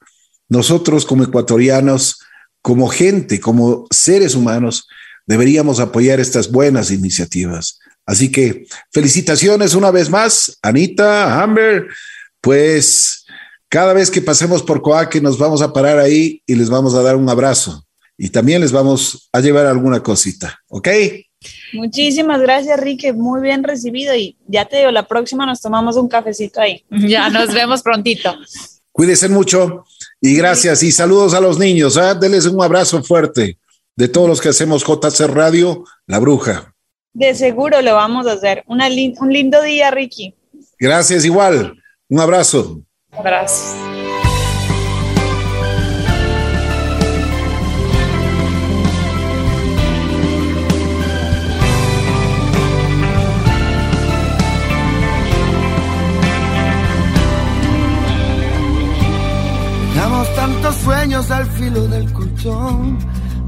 [0.49, 2.21] Nosotros como ecuatorianos,
[2.63, 4.89] como gente, como seres humanos,
[5.27, 7.79] deberíamos apoyar estas buenas iniciativas.
[8.07, 11.89] Así que felicitaciones una vez más, Anita, Amber,
[12.41, 13.27] pues
[13.69, 17.03] cada vez que pasemos por Coaque nos vamos a parar ahí y les vamos a
[17.03, 17.85] dar un abrazo
[18.17, 20.89] y también les vamos a llevar alguna cosita, ¿ok?
[21.73, 23.13] Muchísimas gracias, Rique.
[23.13, 24.15] Muy bien recibido.
[24.15, 26.85] Y ya te digo, la próxima nos tomamos un cafecito ahí.
[27.09, 28.35] Ya nos vemos prontito.
[28.91, 29.85] Cuídense mucho
[30.21, 30.83] y gracias.
[30.83, 31.97] Y saludos a los niños.
[31.97, 32.17] ¿eh?
[32.21, 33.59] Denles un abrazo fuerte
[33.95, 36.75] de todos los que hacemos JC Radio, La Bruja.
[37.13, 38.65] De seguro lo vamos a hacer.
[38.67, 40.35] un lindo día, Ricky.
[40.79, 41.81] Gracias, igual.
[42.09, 42.83] Un abrazo.
[59.95, 62.99] Dejamos tantos sueños al filo del colchón,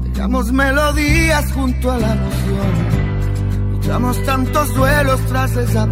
[0.03, 5.85] dejamos melodías junto a la noción, luchamos tantos duelos tras esa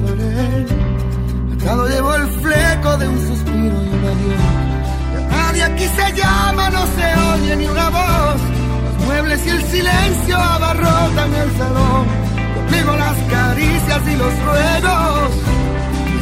[1.64, 5.30] cada llevo el fleco de un suspiro y un adiós.
[5.30, 8.42] Nadie aquí se llama, no se oye ni una voz.
[8.86, 12.06] Los muebles y el silencio abarrotan el salón.
[12.56, 15.30] Conmigo las caricias y los ruegos.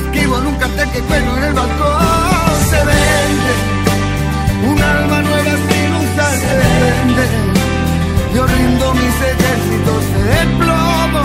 [0.01, 2.57] Esquivo en un cartel que cuelgo en el balcón.
[2.69, 3.53] Se vende
[4.69, 7.25] un alma nueva sin usar se vende.
[8.35, 11.23] Yo rindo mis ejércitos de plomo.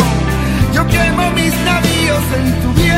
[0.75, 2.91] Yo quemo mis navíos en tu vientre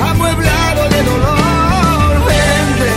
[0.00, 2.12] amueblado de dolor.
[2.28, 2.90] Vende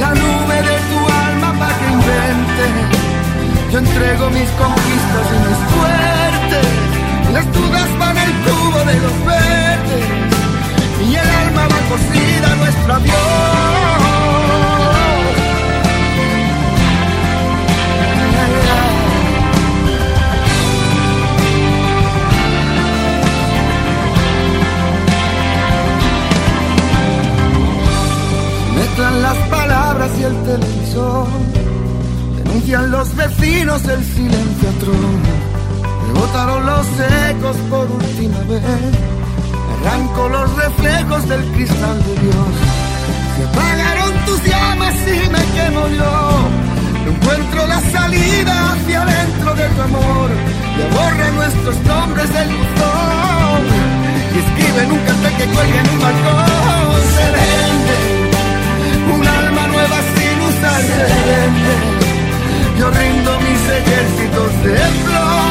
[0.00, 2.64] la nube de tu alma para que invente.
[3.72, 6.66] Yo entrego mis conquistas y mis suertes.
[7.32, 10.06] Las dudas van al tubo de los verdes.
[11.08, 13.87] Y el alma va cosida a nuestro avión.
[28.98, 31.28] Las palabras y el televisor.
[32.36, 34.96] Denuncian los vecinos el silencio atroz.
[36.06, 36.86] Me botaron los
[37.30, 38.62] ecos por última vez.
[39.72, 42.50] Arranco los reflejos del cristal de Dios.
[43.36, 46.48] Se apagaron tus llamas y me quemo yo.
[47.04, 50.30] No encuentro la salida hacia adentro de tu amor.
[50.76, 53.62] Y borra nuestros nombres del buzón.
[54.34, 56.98] Y escribe en un cartel que cuelga en un balcón.
[57.14, 58.17] Se
[59.14, 60.82] un alma nueva sin usar
[62.78, 65.47] Yo rindo mis ejércitos de plomo,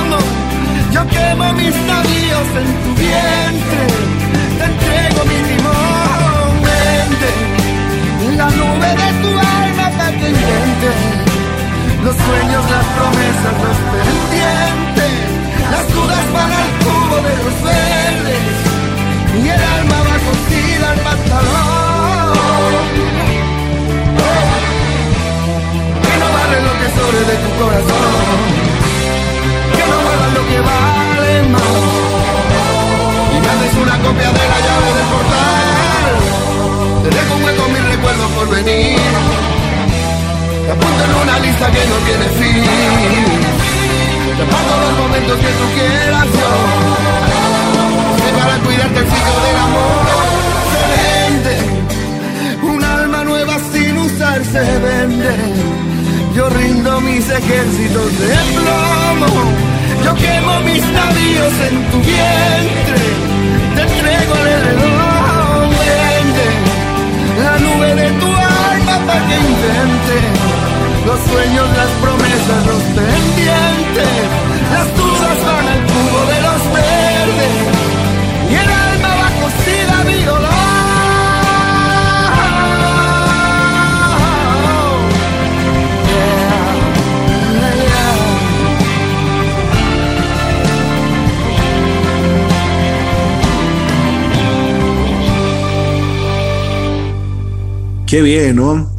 [98.07, 98.89] Qué bien, ¿no?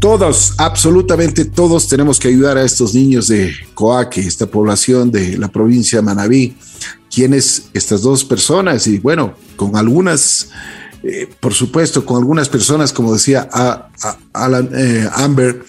[0.00, 5.48] Todos, absolutamente todos tenemos que ayudar a estos niños de Coaque, esta población de la
[5.48, 6.56] provincia de Manabí.
[7.14, 8.86] ¿Quiénes estas dos personas?
[8.86, 10.48] Y bueno, con algunas,
[11.02, 13.50] eh, por supuesto, con algunas personas, como decía
[14.32, 15.62] Alan, eh, Amber,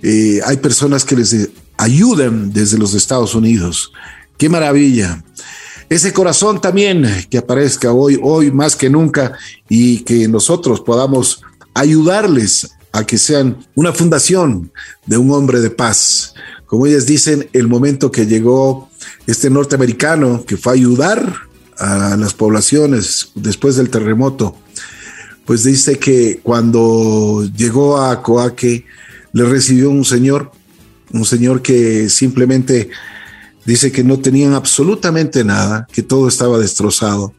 [0.00, 3.92] eh, hay personas que les ayudan desde los Estados Unidos.
[4.38, 5.24] ¡Qué maravilla!
[5.88, 9.32] Ese corazón también que aparezca hoy, hoy más que nunca,
[9.68, 11.42] y que nosotros podamos
[11.74, 14.70] ayudarles a que sean una fundación
[15.06, 16.34] de un hombre de paz.
[16.66, 18.90] Como ellas dicen, el momento que llegó
[19.26, 21.34] este norteamericano que fue a ayudar
[21.78, 24.56] a las poblaciones después del terremoto,
[25.46, 28.84] pues dice que cuando llegó a Coaque
[29.32, 30.52] le recibió un señor,
[31.12, 32.90] un señor que simplemente
[33.64, 37.32] dice que no tenían absolutamente nada, que todo estaba destrozado,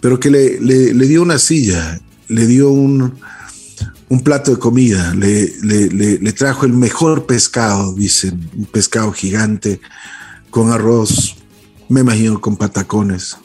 [0.00, 3.14] pero que le, le dio una silla, le dio un,
[4.12, 9.80] un plato de comida, le, le, trajo el mejor pescado, dicen, un pescado gigante
[10.50, 11.36] con arroz,
[11.88, 13.38] me imagino con patacones.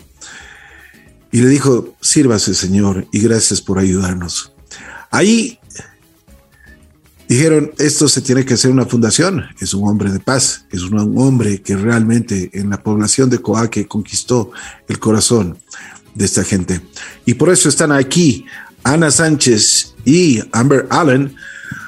[1.32, 4.51] Y le dijo, sírvase Señor y gracias por ayudarnos.
[5.09, 5.57] Ahí
[7.30, 11.18] dijeron, esto se tiene que hacer una fundación, es un hombre de paz, es un
[11.18, 14.51] hombre que realmente en la población de Coaque conquistó
[14.89, 15.59] el corazón
[16.13, 16.82] de esta gente.
[17.26, 18.45] Y por eso están aquí
[18.84, 21.36] Ana Sánchez y Amber Allen